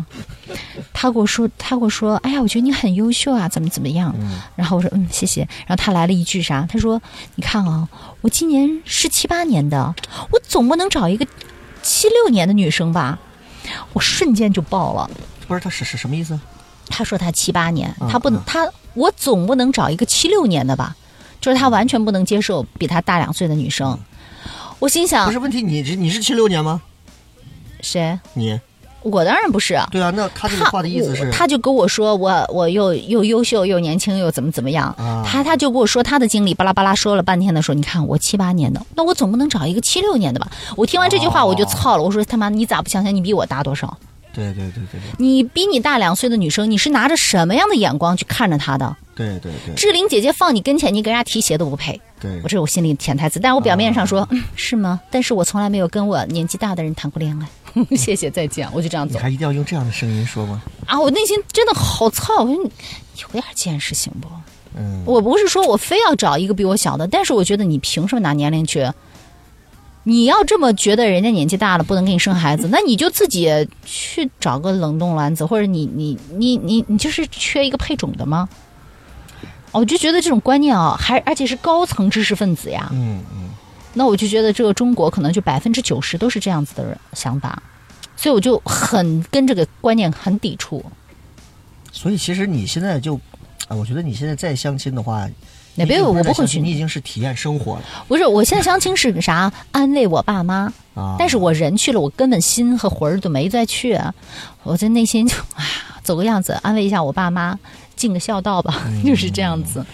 [0.93, 4.13] 他给我说，他给我说，哎呀，我觉得你很优秀啊，怎么怎么样？
[4.19, 6.65] 嗯然后我说嗯谢谢，然后他来了一句啥？
[6.69, 7.01] 他说
[7.35, 7.87] 你看啊，
[8.21, 9.95] 我今年是七八年的，
[10.31, 11.25] 我总不能找一个
[11.81, 13.17] 七六年的女生吧？
[13.93, 15.09] 我瞬间就爆了。
[15.47, 16.37] 不是他是是什么意思？
[16.89, 20.95] 他说他七八年，嗯他不能嗯他我总不能找一个七六年的吧？
[21.41, 23.97] 就是他完全不能接受比他大两岁的女生。
[24.79, 26.81] 我心想不是问题，你是你是七六年吗？
[27.81, 28.17] 谁？
[28.33, 28.59] 你
[29.01, 29.79] 我当然不是。
[29.91, 40.49] 对啊，那他这个话的意思是我，他就跟我说我我又又优秀又年轻又怎么怎么样，啊他他就跟我说他的经历，巴拉巴拉说了半天的时候，你看我七八年的，那我总不能找一个七六年的吧？
[40.75, 43.97] 我听完这句话我就操了，我说他妈你咋不想想你比我大多少？
[44.39, 48.95] 对对对对对你比你大两岁的女生，你是拿着什么样的眼光去看着她的？
[49.15, 51.99] 对对对志玲姐姐放你跟前，你给人家提鞋都不配。
[52.21, 54.99] 对我这是我心里潜台词，但是我表面上说，嗯，是吗？
[55.11, 57.47] 但是我从来没有跟我年纪大的人谈过恋爱。
[57.95, 60.61] 谢谢，再见，我就这样走你还一定要用这样的声音说吗？
[60.85, 60.99] 啊！
[60.99, 62.71] 我内心真的好操，我说你
[63.21, 64.27] 有点见识行不？
[64.77, 68.89] 嗯，我不是说我非要找一个比我小的，但是我觉得你凭什么拿年龄去？
[70.09, 73.47] 你要这么觉得人家年纪大了不能给你生孩子， 那你就自己
[73.85, 78.49] 去找个冷冻卵子，或者你你你你你就是缺一个配种的吗？
[79.71, 83.49] 我就觉得这种观念啊，还而且是高层知识分子呀，嗯嗯，
[83.93, 87.61] 那我就觉得这个中国可能就百分之九十都是这样子的人想法，
[88.15, 90.83] 所以我就很跟这个观念很抵触。
[91.91, 93.13] 所以其实你现在就，
[93.67, 95.29] 啊，我觉得你现在再相亲的话，
[95.75, 99.51] 哪边你已经我不会去你已经是体验生活了不是，我现在相亲是啥？
[99.71, 100.71] 安慰我爸妈。
[100.93, 101.15] 啊。
[101.17, 103.97] 但是我人去了，我根本心和魂儿都没再去，
[104.63, 105.63] 我在内心就啊，
[106.03, 107.57] 走个样子，安慰一下我爸妈，
[107.99, 109.85] 尽个孝道吧， 就是这样子。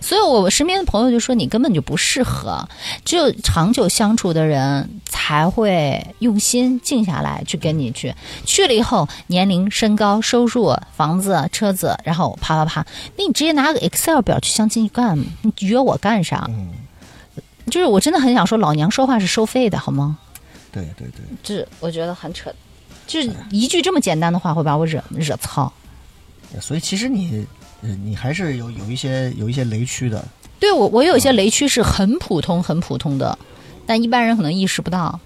[0.00, 2.66] 所以，我身边的朋友就说你根本就不适合，
[3.04, 8.14] 只有长久相处的人才会用心静下来去跟你去。
[8.46, 12.86] 去了以后，年龄、身高、收入、房子、车子，然后啪啪啪，
[13.18, 16.46] 那你直接拿个 Excel 表去相亲，去干你约我干啥？
[16.48, 16.70] 嗯，
[17.66, 20.16] 就是我真的很想说，老娘说话是收费的，好吗？
[20.72, 22.50] 对对对，这我觉得很扯，
[23.06, 25.70] 就是一句这么简单的话会把我惹惹操。
[26.58, 27.46] 所以其实你，
[27.82, 30.24] 呃，你还是有有一些有一些雷区的。
[30.58, 33.38] 对我，我有一些雷区是很普通、很普通的，
[33.86, 35.18] 但一般人可能意识不到。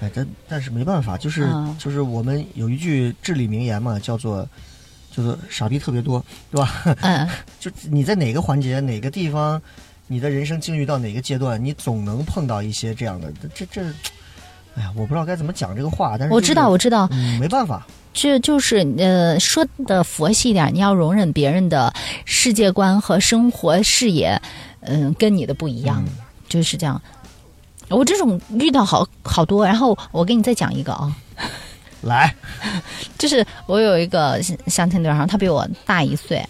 [0.00, 4.48] 哎，但但是没办法，就是、啊就是我们有一句至理名言嘛，叫做
[5.14, 6.72] 叫做傻逼特别多，对吧？
[7.02, 7.28] 嗯，
[7.58, 9.60] 就你在哪个环节、哪个地方，
[10.06, 13.32] 你的人生境遇到哪个阶段，你总能碰到一些这样的。
[13.52, 13.82] 这这，
[14.76, 21.92] 哎呀，我不知道该怎么讲这个话，但是、我知道，我知道，嗯，没办法，这就是呃，说的佛系一点，你要容忍别人的
[22.24, 24.40] 世界观和生活视野，
[24.80, 26.04] 嗯、跟你的不一样，
[26.48, 27.00] 就是这样。
[27.88, 31.10] 我这种遇到好好多，然后我给你再讲一个啊，
[32.02, 32.34] 来，
[33.16, 36.44] 就是我有一个相亲对象，他比我大一岁，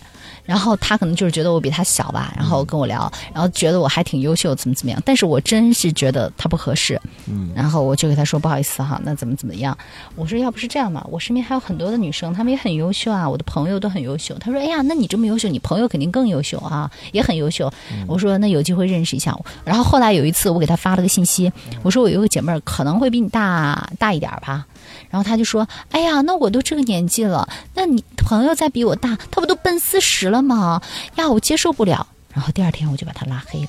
[0.49, 9.77] 然后他可能就是觉得我比他小吧，然后跟我聊，然后觉得我还挺优秀，怎么怎么样，但是我真是觉得他不合适，嗯，然后我就给他说不好意思哈，那怎么怎么样？
[10.17, 14.35] 我说要不是这样嘛，我身边还有很多的女生，她们也很优秀啊，我的朋友都很优秀。
[14.39, 17.71] 他说哎呀，那你这么优秀，你朋友肯定更优秀啊，也很优秀。
[18.07, 19.37] 我说那有机会认识一下。
[19.67, 24.67] 然后后来有一次我给他发了个信息，我说我有个姐妹儿可能会比你大大一点儿吧。
[25.11, 30.81] 然后他就说：“哎呀，那我都这个年纪了，那你朋友再比我大，他不都奔四十了吗？
[31.17, 33.69] 呀，我接受不了。”然后第二天我就把他拉黑了。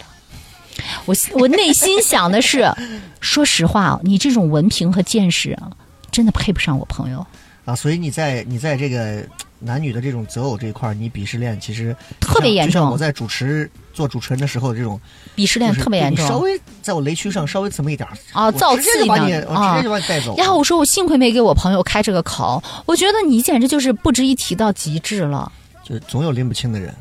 [1.06, 2.72] 我我内心想的是，
[3.20, 5.70] 说实话，你这种文凭和见识啊，
[6.12, 7.26] 真的配不上我朋友，
[7.66, 9.22] 啊，所以你在你在这个
[9.60, 15.00] 男女的这种择偶这一块儿，你鄙视链其实特别严重就像我，在主持做主持人的时候，这种
[15.36, 16.38] 鄙视链特别严重稍。
[16.38, 20.36] 微在我雷区上稍微这么一点儿啊造次一点我直啊接就把你带走。
[20.38, 25.52] 然后我说我幸亏没给我朋友开这个口，我觉得你简直就是不值一提到极致了。
[25.90, 26.94] 就总有拎不清的人。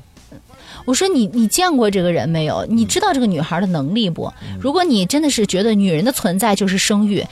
[0.84, 2.64] 我说你你见过这个人没有？
[2.66, 4.32] 你知道这个女孩的能力不？
[4.58, 7.22] 如果你真的是觉得女人的存在就是生育，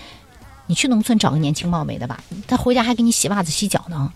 [0.66, 4.12] 你去农村找个年轻貌美的吧，她回家还给你洗袜子洗脚呢。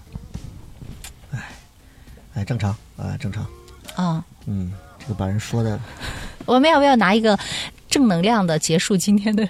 [2.35, 3.47] 哎，正常啊，正常。
[3.97, 5.81] 啊，嗯，这个把人说的，
[6.45, 7.39] 我们要不要拿一个
[7.89, 9.49] 正能量的结束今天的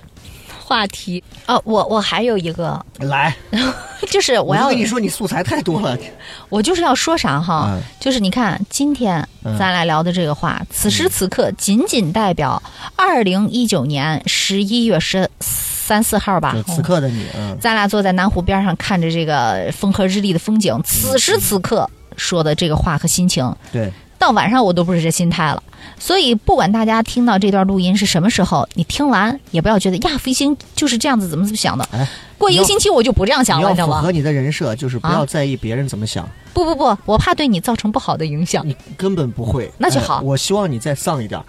[0.70, 1.20] 话题？
[1.48, 3.36] 哦，我我还有一个，来，
[4.08, 5.98] 就是我要就跟你说，你素材太多了。
[6.48, 7.82] 我就是要说啥哈，嗯。
[7.98, 12.62] 就是你看今天嗯咱俩聊的这个话，此时此刻仅仅代表
[12.94, 16.54] 二零一九年十一月十三四号吧。
[16.68, 25.60] 此刻的你，嗯，咱俩坐在南湖边上看着这个风和日丽的风景，此时此刻说的这个话和心情，对，到晚上我都不是这心态了。
[25.98, 31.88] 所以不管大家听到这段录音是什么时候，你听完也不要觉得呀，飞星就是这样子，怎么怎么想的。
[31.92, 32.06] 哎，
[32.38, 34.12] 过一个星期我就不这样想了，你要你知道吗符合？
[34.12, 38.66] 你的人设，就是不啊要在意别人怎么想，不不不，我怕对你造成不好的影响。
[38.66, 39.70] 你根本不会。
[39.78, 41.42] 那就好哎我希望你再丧一点，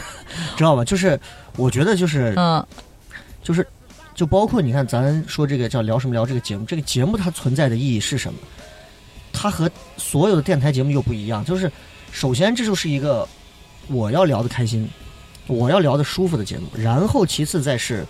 [0.56, 0.84] 知道吧？
[0.84, 1.18] 就是
[1.56, 2.64] 我觉得就是嗯
[3.42, 3.66] 就是，
[4.14, 8.38] 就包括你看，咱说这个叫聊什么聊这个节目，这个节目它存在的意义是什么？
[9.32, 11.44] 它和所有的电台节目又不一样。
[11.44, 11.70] 就是
[12.12, 13.28] 首先这就是一个
[13.88, 14.88] 我要聊的开心，
[15.46, 18.06] 我要聊的舒服的节目，然后其次再是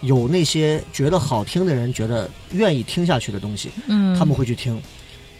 [0.00, 4.80] 有那些觉得好听的人，觉得愿意听下去的东西，嗯，他们会去听。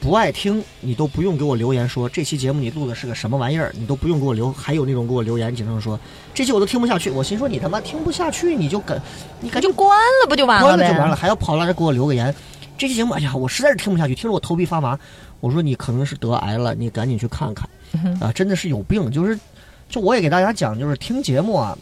[0.00, 4.52] 不爱听，你都不用给我留言说这期节目你录的是个什么玩意儿，你都不用给我留。
[4.52, 5.98] 还有那种给我留言，经常说
[6.34, 7.08] 这期我都听不下去。
[7.08, 9.00] 我心说你他妈听不下去，你就赶
[9.40, 10.76] 你赶紧关了不就完了呗？
[10.76, 12.34] 关了就完了，还要跑来这给我留个言。
[12.76, 14.98] 这期节目，哎呀，我实在是听不下去，听着我头皮发麻。
[15.40, 17.68] 我说你可能是得癌了，你赶紧去看看
[18.20, 19.10] 啊，真的是有病。
[19.10, 19.38] 就是，
[19.88, 21.76] 就我也给大家讲，就是听节目啊，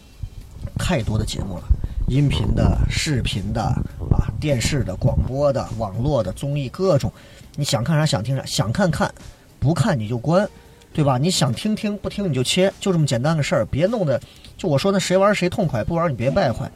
[0.77, 1.63] 太多的节目了，
[2.07, 7.11] 音频的、视频的啊、电视的、广播的、网络的、综艺各种，
[7.55, 9.11] 你想看啥想听啥，想看看，
[9.59, 10.47] 不看你就关，
[10.93, 11.17] 对吧？
[11.17, 14.21] 你想听听，不听你就切，就这么简单个事儿，别弄得
[14.57, 16.69] 就我说那谁玩谁痛快，不玩你别败坏。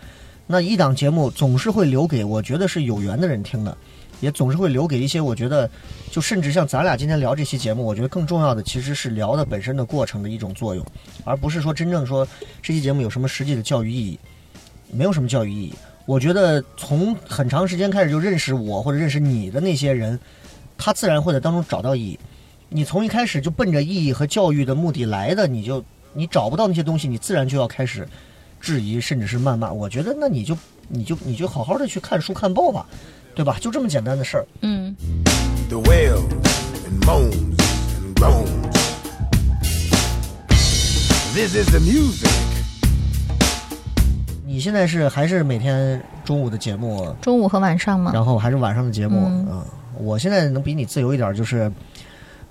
[0.48, 3.78] 那一档节目总是会留给我觉得是有缘的人听的，
[4.20, 5.70] 也总是会留给一些我觉得，
[6.12, 10.86] 就甚至像咱俩今天聊这期节目，我觉得更重要的其实是聊的本身的过程的一种作用，
[11.24, 12.28] 而不是说真正说
[12.62, 14.20] 这期节目有什么实际的教育意义，
[14.92, 15.74] 没有什么教育意义。
[16.06, 20.18] 我觉得从很长时间开始就认识我或者认识你的那些人，
[20.78, 22.20] 他自然会在当中找到意义。
[22.70, 28.08] 你从一开始就奔着意义和教育的目的来的，你就你找不到那些东西，你自然就要开始
[28.60, 29.72] 质疑，甚至是谩骂。
[29.72, 30.58] 我觉得那你就
[30.88, 32.86] 你就你就好好的去看书看报吧，
[33.38, 33.56] 对吧？
[33.62, 34.46] 就这么简单的事儿。
[34.62, 34.96] 嗯.
[44.44, 48.10] 你现在是还是每天中午的节目，中午和晚上吗。
[48.12, 49.66] 然后还是晚上的节目啊、嗯
[50.00, 51.72] 我现在能比你自由一点，就是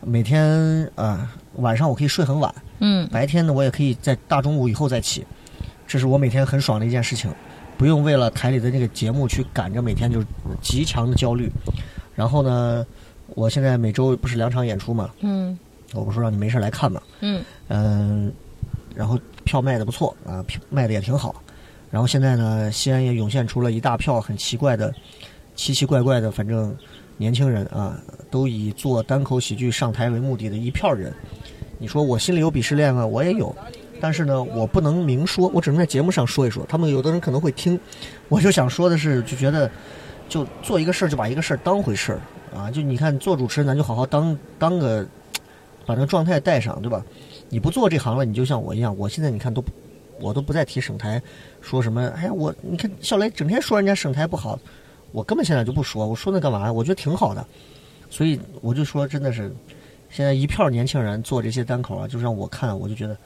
[0.01, 5.27] 每天啊、晚上我可以睡很晚，嗯白天呢我也可以在大中午以后再起，
[5.87, 7.29] 这是我每天很爽的一件事情，
[7.77, 10.27] 不用为了台里的那个节目去赶着每天就是
[10.63, 11.51] 极强的焦虑。
[12.15, 12.87] 然后呢，
[13.35, 15.59] 我现在每周不是两场演出嘛，嗯
[15.93, 18.33] 我不是说让你没事来看嘛，嗯嗯，
[18.95, 21.43] 然后票卖的不错啊，票卖的也挺好。
[21.91, 24.93] 然后现在呢，西安也涌现出了一大票很奇怪的、
[25.55, 26.77] 奇奇怪怪的，反正
[27.17, 27.99] 年轻人啊，
[28.31, 31.13] 都以做单口喜剧上台为目的的一票人。
[31.79, 33.07] 你说我心里有鄙视链吗？
[33.07, 33.55] 我也有，
[34.01, 36.65] 但是呢，我不能明说，我只能在节目上说一说。
[36.69, 37.79] 他们有的人可能会听，
[38.29, 39.71] 我就想说的是，就觉得
[40.29, 42.21] 就做一个事儿就把一个事儿当回事儿
[42.57, 42.71] 啊。
[42.71, 45.07] 就你看做主持人，咱就好好当当个，
[45.87, 47.05] 把那个状态带上，对吧？
[47.49, 49.65] 你不做这行了，你就像我一样，我现在你看都，
[50.21, 51.23] 我都不再提省台，
[51.61, 54.59] 说什么，哎呀，我你看小雷整天说人家省台不好，
[55.13, 56.73] 我根本现在就不说，我说那干嘛？
[56.73, 57.47] 我觉得挺好的，
[58.11, 59.55] 所以我就说真的是，
[60.11, 63.17] 现在一票年轻人做这些单口啊，就让我看，我就觉得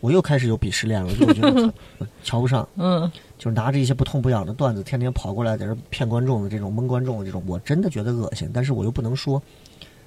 [0.00, 1.72] 我又开始有鄙视链了，我就觉得
[2.22, 3.10] 瞧不上，嗯。
[3.38, 9.40] 就是拿着一些不痛不痒的段子，天天跑过来在这骗观众的这种蒙观众的这种，我真的觉得恶心，但是我又不能说，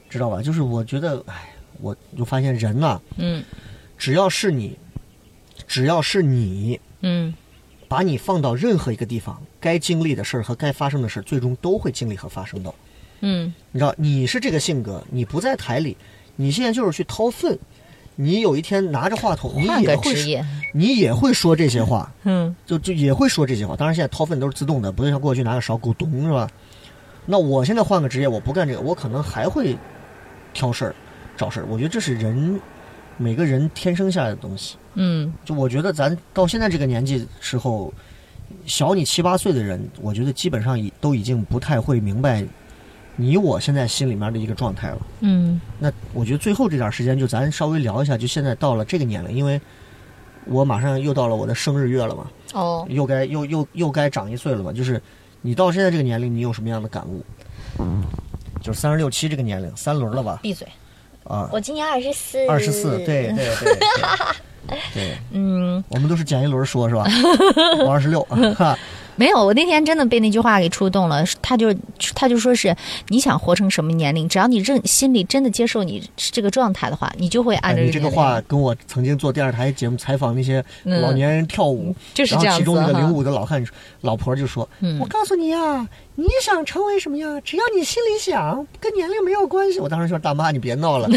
[0.09, 0.41] 知道吧？
[0.41, 3.41] 就是我觉得，哎，我就发现人呐、嗯。
[3.97, 4.77] 只要是你，
[5.65, 7.33] 只要是你，嗯。
[7.87, 12.73] 把你放到任何一个地方，该经历的事儿和该发生的事儿，最终都会经历和发生的。
[13.21, 13.53] 嗯。
[13.71, 15.95] 你知道，你是这个性格，你不在台里，
[16.35, 17.57] 你现在就是去掏粪，
[18.21, 20.43] 你有一天拿着话筒，你换也会。
[20.73, 23.75] 你也会说这些话，嗯就就也会说这些话。
[23.75, 26.47] 当然，现在掏粪都是自动的，不是像过去拿个勺咕咚是吧？
[27.25, 29.75] 那我现在换个职业，我不干这个，我可能还会
[30.53, 30.95] 挑事儿、
[31.35, 31.65] 找事儿。
[31.69, 32.57] 我觉得这是人
[33.17, 34.77] 每个人天生下来的东西。
[34.93, 37.93] 嗯就我觉得咱到现在这个年纪时候，
[38.65, 42.45] 小你七八岁的人，我觉得基本上已都已经不太会明白
[43.15, 44.97] 你我现在心里面的一个状态了。
[45.21, 49.59] 嗯那我觉得最后这点时间，就咱稍微聊一下，就现在到了这个年龄，因为
[50.45, 54.71] 我马上又到了我的生日月了嘛，哦，又该又又又该长一岁了嘛。
[54.73, 55.01] 就是
[55.41, 57.23] 你到现在这个年龄，你有什么样的感悟？
[57.79, 58.03] 嗯
[58.61, 60.39] 就是三十六七这个年龄，三轮了吧？
[60.41, 60.67] 闭嘴。
[61.23, 67.05] 啊，我今年二十四，二十四，对对对对， 对，嗯，我们都是减一轮说，是吧？
[67.85, 68.23] 我二十六，
[68.55, 68.77] 哈，
[69.21, 71.23] 没有，我那天真的被那句话给触动了。
[71.43, 71.71] 他就
[72.15, 72.75] 他就说是
[73.09, 80.99] 你想活成什么年龄，只要你认心里真的接受你这个状态的话，你就会按哎，照你这个话跟我曾经做电视台节目采访那些嗯。
[81.01, 82.99] 老年人跳舞，然就是这样子后其中那个哈。
[82.99, 83.63] 领舞的老汉
[84.01, 84.97] 老婆就说：“嗯。
[84.99, 85.87] 我告诉你呀，
[86.21, 87.41] 你想成为什么样？
[87.43, 91.07] 只要你心里想，跟年龄没有关系。”我当时说：“大妈，你别闹了，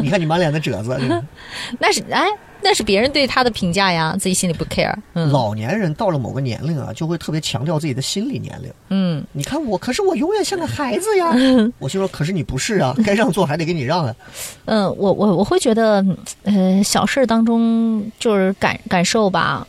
[0.00, 0.96] 你看你满脸的褶子。
[1.78, 2.26] 那是哎，
[2.62, 4.94] 那是别人对他的评价呀，自己心里不 care。
[5.14, 8.70] 嗯老年人到了某个年龄啊，就会特别强调自己的心理年龄。
[8.90, 11.32] 嗯你看我，可是我永远像个孩子呀。
[11.78, 14.14] 我就说，可是你不是啊，该让座还得给你让啊。
[14.66, 16.04] 嗯，我我我会觉得，
[16.44, 19.66] 呃，小事儿当中就是感感受吧，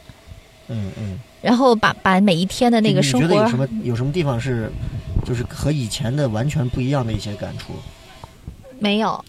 [0.68, 1.20] 嗯嗯。
[1.42, 4.72] 然后把把每一天的那个你生活觉得有什么有什么地方是，
[5.26, 7.74] 就是和以前的完全不一样的一些感触？
[8.80, 9.24] 没有，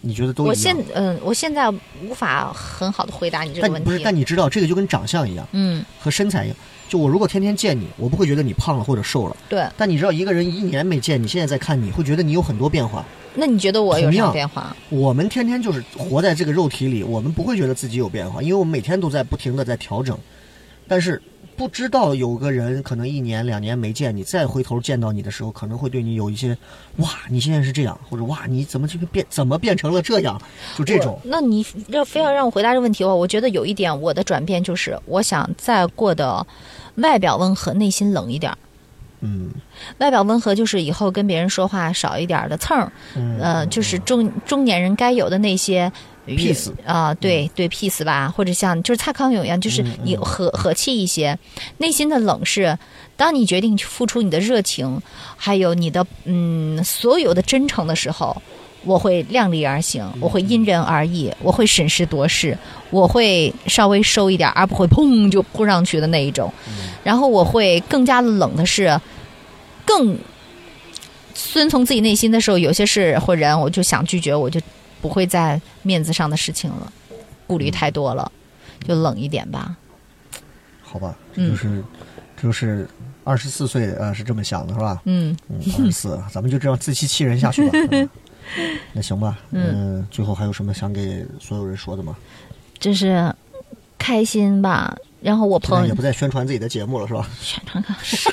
[0.00, 0.50] 你觉得都一样？
[0.50, 1.70] 我现嗯、我现在
[2.02, 4.04] 无法很好的回答你这个问但不是，题。
[4.04, 6.56] 但你知道这个就跟长相一样，嗯，和身材一样。
[6.86, 9.36] 就我如果天天见你，我不会觉得你胖了或者瘦了。
[9.48, 9.66] 对。
[9.76, 13.04] 但你知道，一个人一年没见你，现在再看你会觉得你有很多变化。
[13.34, 14.76] 那你觉得我有什么变化？
[14.90, 20.16] 我们天天就是活在这个肉体里，我们不会觉得自己有变化，因为我们每天都在不停的在调整。
[20.86, 21.20] 但是
[21.56, 26.56] 不知道有个人可能一年两年没见你，再回头见到你的时候，可能会对你有一些
[26.96, 30.40] 哇，你现在是这样，或者哇，你怎么这个变怎么变成了这样？
[30.76, 31.18] 就这种。
[31.24, 36.46] 那你要非要让我回答这个问题的话，我觉得有一点我的转变就是，我想再过得
[36.96, 38.58] 外表温和，内心冷一点儿。
[39.20, 39.50] 嗯
[39.98, 45.90] 外表温和就是以后跟别人说话少一点的蹭儿，嗯呃，就是中中年人该有的那些。
[46.26, 51.38] Peace 啊、对对，peace 吧，或者像就是蔡康永一样，就是嗯你和和气一些，
[51.78, 52.78] 内心的冷是，
[53.16, 55.00] 当你决定去付出你的热情，
[55.36, 58.40] 还有你的嗯所有的真诚的时候，
[58.84, 62.56] 我会量力而行，我会因人而异，我会审时度势，
[62.88, 66.50] 我会稍微收一点，而不会砰就扑上去的那一种。
[67.02, 68.98] 然后我会更加冷的是，
[69.84, 70.16] 更
[71.34, 74.58] 遵从自己内心的时候，有些事或人我就想拒绝，我就
[75.04, 76.90] 不会在面子上的事情了，
[77.46, 78.32] 顾虑太多了，
[78.88, 79.76] 就冷一点吧。
[80.82, 81.84] 好吧，嗯就是
[82.42, 82.88] 就是
[83.22, 85.02] 二十四岁呃是这么想的是吧？
[85.04, 87.78] 嗯，嗯，二十四， 咱们就这样自欺欺人下去吧。
[87.92, 88.08] 嗯
[88.94, 92.16] 那行吧，嗯嗯，最后还有什么想给所有人说的吗？
[92.78, 93.30] 就是
[93.98, 94.96] 开心吧。
[95.20, 97.28] 然后我朋友也不再宣传自己的节目了是吧？
[97.42, 98.30] 宣传个啥？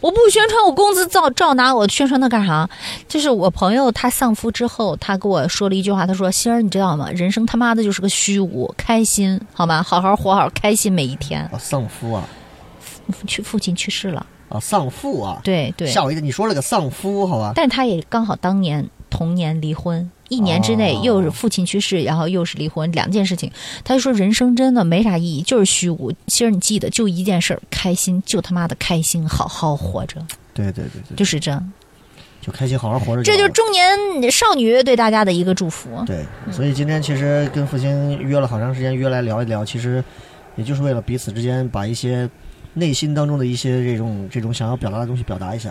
[0.00, 2.68] 我不宣传，我工资照照拿，我宣传它干啥？
[3.06, 7.10] 就是我朋友他丧夫之后，他跟我说了一句话，他说：“欣儿，你知道吗？
[7.10, 9.82] 人生他妈的就是个虚无，开心好吗？
[9.82, 11.48] 好好活好，开心每一天。
[11.52, 12.26] 哦，丧夫啊，”
[13.26, 16.22] 去父亲去世了，啊，丧父啊，对对，吓我一跳！
[16.22, 17.52] 你说了个丧夫，好吧？
[17.54, 23.52] 但是他也刚好当年同年离婚，一年之内哦又是父亲去世，然后又是离婚，两件事情。
[23.84, 26.10] 他就说人生真的没啥意义，就是虚无。
[26.26, 30.24] 其实你记得就一件事儿，开心，就他妈的开心，好好活着，
[30.54, 31.72] 对对对对，就是这样。
[32.40, 33.22] 就开心好好活着。
[33.22, 36.02] 这就是中年少女对大家的一个祝福。
[36.06, 40.02] 对，所以今天其实跟父亲约了好长时间，约来聊一聊，其实
[40.56, 42.26] 也就是为了彼此之间把一些
[42.72, 45.70] 内心当中的一些这种这种想要表达的东西表达一下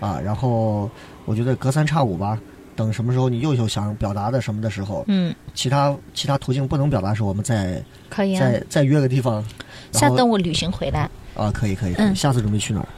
[0.00, 0.20] 啊。
[0.22, 0.90] 然后
[1.24, 2.38] 我觉得隔三差五吧，
[2.76, 8.40] 等什么时候你又有想表达的什么的时候，嗯，其他其他途径不能表达的时候，我们再可以啊。
[8.40, 9.42] 再再约个地方。
[9.92, 12.88] 下然后等我旅行回来，啊，可以可以可以，嗯下次准备去哪儿？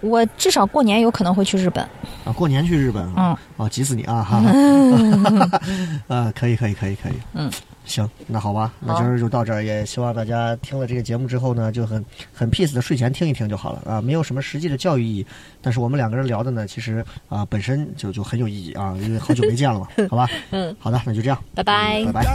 [0.00, 1.84] 我至少过年有可能会去日本。
[2.24, 3.38] 啊，过年去日本啊？
[3.58, 4.22] 嗯，啊，急死你啊！
[4.22, 5.60] 哈哈，
[6.08, 7.50] 啊，可以可以可以可以，嗯，
[7.90, 15.26] 行，那好吧，那今儿就到这儿，也希望大家听了这个节目之后呢，就很很 peace 的睡前听一听就好了啊，没有什么实际的教育意义，
[15.60, 22.26] 但是我们两个人聊的呢，其实啊本身就就很有意义啊，因为好久没见了嘛， 好吧，嗯，好的，那就这样，拜拜嗯拜拜。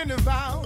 [0.00, 0.57] In the consonants